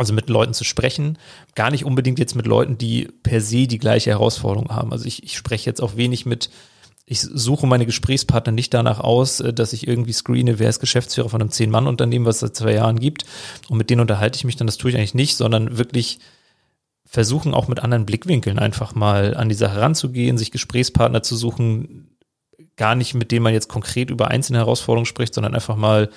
Also 0.00 0.14
mit 0.14 0.30
Leuten 0.30 0.54
zu 0.54 0.64
sprechen, 0.64 1.18
gar 1.54 1.70
nicht 1.70 1.84
unbedingt 1.84 2.18
jetzt 2.18 2.34
mit 2.34 2.46
Leuten, 2.46 2.78
die 2.78 3.10
per 3.22 3.42
se 3.42 3.66
die 3.66 3.78
gleiche 3.78 4.08
Herausforderung 4.08 4.70
haben. 4.70 4.92
Also 4.92 5.04
ich, 5.04 5.22
ich 5.24 5.36
spreche 5.36 5.68
jetzt 5.68 5.82
auch 5.82 5.94
wenig 5.94 6.24
mit, 6.24 6.48
ich 7.04 7.20
suche 7.20 7.66
meine 7.66 7.84
Gesprächspartner 7.84 8.50
nicht 8.50 8.72
danach 8.72 9.00
aus, 9.00 9.40
äh, 9.40 9.52
dass 9.52 9.74
ich 9.74 9.86
irgendwie 9.86 10.14
screene, 10.14 10.58
wer 10.58 10.70
ist 10.70 10.80
Geschäftsführer 10.80 11.28
von 11.28 11.42
einem 11.42 11.50
Zehn-Mann-Unternehmen, 11.50 12.24
was 12.24 12.36
es 12.36 12.40
seit 12.40 12.56
zwei 12.56 12.72
Jahren 12.72 12.98
gibt. 12.98 13.26
Und 13.68 13.76
mit 13.76 13.90
denen 13.90 14.00
unterhalte 14.00 14.38
ich 14.38 14.44
mich 14.44 14.56
dann, 14.56 14.66
das 14.66 14.78
tue 14.78 14.90
ich 14.90 14.96
eigentlich 14.96 15.12
nicht, 15.12 15.36
sondern 15.36 15.76
wirklich 15.76 16.18
versuchen 17.04 17.52
auch 17.52 17.68
mit 17.68 17.80
anderen 17.80 18.06
Blickwinkeln 18.06 18.58
einfach 18.58 18.94
mal 18.94 19.36
an 19.36 19.50
die 19.50 19.54
Sache 19.54 19.82
ranzugehen, 19.82 20.38
sich 20.38 20.50
Gesprächspartner 20.50 21.22
zu 21.22 21.36
suchen, 21.36 22.16
gar 22.76 22.94
nicht, 22.94 23.12
mit 23.12 23.32
dem 23.32 23.42
man 23.42 23.52
jetzt 23.52 23.68
konkret 23.68 24.08
über 24.08 24.28
einzelne 24.28 24.60
Herausforderungen 24.60 25.04
spricht, 25.04 25.34
sondern 25.34 25.54
einfach 25.54 25.76
mal, 25.76 26.08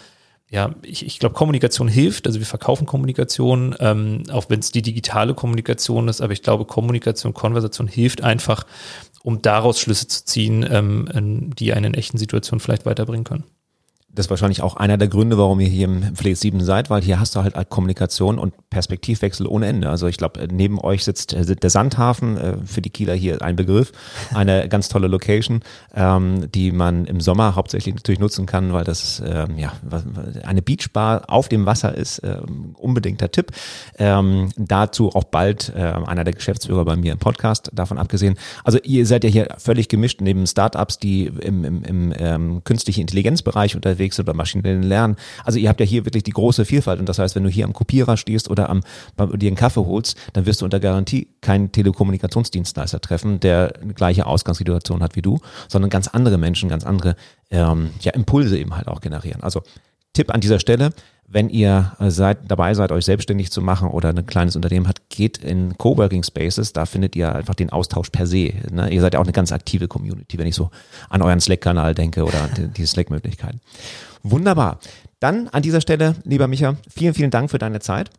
ja, 0.54 0.70
ich, 0.84 1.04
ich 1.04 1.18
glaube, 1.18 1.34
Kommunikation 1.34 1.88
hilft. 1.88 2.28
Also 2.28 2.38
wir 2.38 2.46
verkaufen 2.46 2.86
Kommunikation, 2.86 3.76
ähm, 3.80 4.22
auch 4.32 4.46
wenn 4.50 4.60
es 4.60 4.72
die 4.72 4.84
digitale 4.84 5.34
Kommunikation 5.34 6.08
ist, 6.08 6.22
aber 6.22 6.32
ich 6.32 6.44
glaube, 6.44 6.66
Kommunikation, 6.66 7.34
Konversation 7.34 7.88
hilft 7.88 8.22
einfach, 8.22 8.68
um 9.24 9.42
daraus 9.42 9.80
Schlüsse 9.80 10.08
zu 10.08 10.26
ziehen, 10.26 10.63
ähm, 10.70 11.50
die 11.58 11.74
einen 11.74 11.86
in 11.86 11.94
echten 11.96 12.20
Situationen 12.20 12.60
vielleicht 12.60 12.86
weiterbringen 12.86 13.24
können 13.24 13.46
das 14.15 14.28
ist 14.28 14.30
wahrscheinlich 14.30 14.62
auch 14.62 14.78
einer 14.78 14.97
der 14.97 15.08
Gründe, 15.08 15.39
warum 15.39 15.60
ihr 15.60 15.67
hier 15.67 15.86
im 15.86 16.15
Pflege 16.15 16.36
7 16.36 16.63
seid, 16.63 16.91
weil 16.91 17.02
hier 17.02 17.19
hast 17.19 17.36
du 17.36 17.41
halt 17.41 17.56
Kommunikation 17.69 18.38
und 18.38 18.54
Perspektivwechsel 18.69 19.47
ohne 19.47 19.65
Ende. 19.65 19.89
Also 19.89 20.08
ich 20.08 20.17
glaube, 20.17 20.47
neben 20.52 20.80
euch 20.80 21.04
sitzt 21.04 21.34
äh, 21.34 21.56
der 21.56 21.69
Sandhafen, 21.71 22.38
äh, 22.38 22.58
für 22.63 22.82
die 22.82 22.91
Kieler 22.91 23.15
hier 23.15 23.41
ein 23.41 23.56
Begriff, 23.56 23.91
eine 24.34 24.69
ganz 24.73 24.88
tolle 24.88 25.08
Location, 25.08 25.62
ähm, 25.95 26.52
die 26.52 26.71
man 26.71 27.06
im 27.06 27.21
Sommer 27.21 27.56
hauptsächlich 27.56 27.95
natürlich 27.95 28.19
nutzen 28.19 28.45
kann, 28.45 28.71
weil 28.71 28.84
das 28.84 29.21
ähm, 29.26 29.58
ja 29.58 29.73
eine 30.43 30.62
Beachbar 30.62 31.23
auf 31.28 31.49
dem 31.49 31.65
Wasser 31.65 31.95
ist, 31.95 32.21
ähm, 32.23 32.76
unbedingter 32.78 33.32
Tipp. 33.32 33.52
dazu 33.97 35.10
auch 35.13 35.23
bald 35.23 35.73
einer 35.76 36.23
der 36.23 36.34
Geschäftsführer 36.34 36.86
bei 36.86 36.95
mir 36.95 37.13
im 37.13 37.19
Podcast, 37.19 37.69
davon 37.73 37.97
abgesehen. 37.97 38.36
Also 38.63 38.80
ihr 38.84 39.06
seid 39.06 39.23
ja 39.23 39.30
hier 39.30 39.47
völlig 39.58 39.88
gemischt 39.88 40.21
neben 40.21 40.45
Startups, 40.45 40.99
die 40.99 41.26
im, 41.26 41.63
im, 41.63 42.12
im 42.12 42.63
künstlichen 42.63 43.02
Intelligenzbereich 43.02 43.76
unterwegs 43.76 44.03
unterwegs 44.04 44.20
oder 44.20 44.34
maschinellen 44.34 44.84
Lernen. 44.84 45.16
Also 45.44 45.60
ihr 45.60 45.70
habt 45.70 45.80
ja 45.80 45.86
hier 45.86 46.06
wirklich 46.06 46.24
die 46.24 46.32
große 46.32 46.66
Vielfalt 46.66 47.00
und 47.00 47.08
das 47.08 47.20
heißt, 47.20 47.36
wenn 47.36 47.44
du 47.44 47.50
hier 47.50 47.66
am 47.66 47.74
Kopierer 47.74 48.18
stehst 48.18 48.50
oder 48.50 48.70
am, 48.70 48.82
dir 49.36 49.48
einen 49.48 49.56
Kaffee 49.56 49.86
holst, 49.86 50.18
dann 50.34 50.46
wirst 50.46 50.62
du 50.62 50.66
unter 50.66 50.80
Garantie 50.80 51.28
keinen 51.42 51.72
Telekommunikationsdienstleister 51.72 53.00
treffen, 53.00 53.39
der 53.39 53.74
eine 53.82 53.94
gleiche 53.94 54.26
Ausgangssituation 54.26 55.02
hat 55.02 55.16
wie 55.16 55.22
du, 55.22 55.39
sondern 55.68 55.89
ganz 55.89 56.08
andere 56.08 56.38
Menschen, 56.38 56.70
ganz 56.70 56.86
andere 56.86 57.16
ähm, 57.50 57.92
ja, 58.02 58.12
Impulse 58.13 58.58
eben 58.58 58.76
halt 58.76 58.88
auch 58.88 59.02
generieren. 59.02 59.42
Also 59.42 59.62
Tipp 60.13 60.34
an 60.34 60.42
dieser 60.42 60.60
Stelle, 60.60 60.92
wenn 61.28 61.50
ihr 61.50 61.94
seid, 62.00 62.40
dabei 62.48 62.74
seid, 62.74 62.92
euch 62.92 63.06
selbstständig 63.06 63.52
zu 63.52 63.62
machen 63.62 63.90
oder 63.90 64.10
ein 64.10 64.26
kleines 64.26 64.56
Unternehmen 64.56 64.88
habt, 64.88 65.10
geht 65.10 65.40
in 65.40 65.78
Coworking 65.78 66.24
Spaces, 66.24 66.74
da 66.74 66.86
findet 66.86 67.16
ihr 67.16 67.34
einfach 67.34 67.56
den 67.56 67.72
Austausch 67.72 68.10
per 68.12 68.28
se. 68.28 68.54
Ne? 68.72 68.92
Ihr 68.92 69.02
seid 69.02 69.14
ja 69.14 69.20
auch 69.20 69.24
eine 69.24 69.32
ganz 69.32 69.52
aktive 69.52 69.88
Community, 69.88 70.38
wenn 70.38 70.48
ich 70.48 70.56
so 70.56 70.70
an 71.10 71.22
euren 71.22 71.40
Slack-Kanal 71.40 71.96
denke 71.96 72.24
oder 72.24 72.50
die 72.56 72.86
Slack-Möglichkeiten. 72.86 73.62
Wunderbar. 74.22 74.80
Dann 75.20 75.48
an 75.50 75.64
dieser 75.64 75.82
Stelle, 75.82 76.16
lieber 76.24 76.48
Micha, 76.48 76.76
vielen, 76.90 77.14
vielen 77.14 77.32
Dank 77.32 77.50
für 77.50 77.58
deine 77.58 77.80
Zeit. 77.80 78.12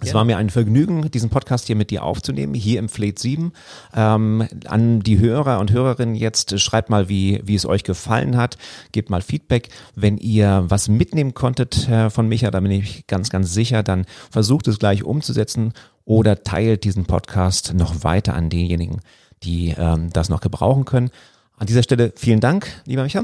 Es 0.00 0.14
war 0.14 0.24
mir 0.24 0.38
ein 0.38 0.50
Vergnügen, 0.50 1.10
diesen 1.10 1.30
Podcast 1.30 1.66
hier 1.66 1.76
mit 1.76 1.90
dir 1.90 2.02
aufzunehmen, 2.02 2.54
hier 2.54 2.78
im 2.78 2.88
Fleet 2.88 3.18
7. 3.18 3.52
Ähm, 3.94 4.48
an 4.66 5.00
die 5.00 5.18
Hörer 5.18 5.60
und 5.60 5.72
Hörerinnen 5.72 6.14
jetzt, 6.14 6.58
schreibt 6.60 6.90
mal, 6.90 7.08
wie, 7.08 7.40
wie 7.44 7.54
es 7.54 7.66
euch 7.66 7.84
gefallen 7.84 8.36
hat. 8.36 8.56
Gebt 8.92 9.10
mal 9.10 9.22
Feedback. 9.22 9.68
Wenn 9.94 10.16
ihr 10.18 10.64
was 10.68 10.88
mitnehmen 10.88 11.34
konntet 11.34 11.88
äh, 11.88 12.10
von 12.10 12.28
Micha, 12.28 12.50
da 12.50 12.60
bin 12.60 12.70
ich 12.70 13.06
ganz, 13.06 13.30
ganz 13.30 13.52
sicher, 13.52 13.82
dann 13.82 14.06
versucht 14.30 14.68
es 14.68 14.78
gleich 14.78 15.04
umzusetzen 15.04 15.74
oder 16.04 16.42
teilt 16.42 16.84
diesen 16.84 17.04
Podcast 17.04 17.74
noch 17.74 18.02
weiter 18.02 18.34
an 18.34 18.48
diejenigen, 18.48 19.00
die 19.42 19.74
ähm, 19.76 20.10
das 20.12 20.28
noch 20.28 20.40
gebrauchen 20.40 20.84
können. 20.84 21.10
An 21.56 21.66
dieser 21.66 21.82
Stelle 21.82 22.12
vielen 22.16 22.40
Dank, 22.40 22.82
lieber 22.86 23.02
Micha. 23.02 23.22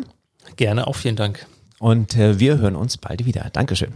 Gerne, 0.57 0.87
auch 0.87 0.95
vielen 0.97 1.17
Dank. 1.17 1.47
Und 1.79 2.17
äh, 2.17 2.39
wir 2.39 2.59
hören 2.59 2.77
uns 2.77 2.97
bald 2.97 3.25
wieder. 3.25 3.49
Dankeschön. 3.53 3.93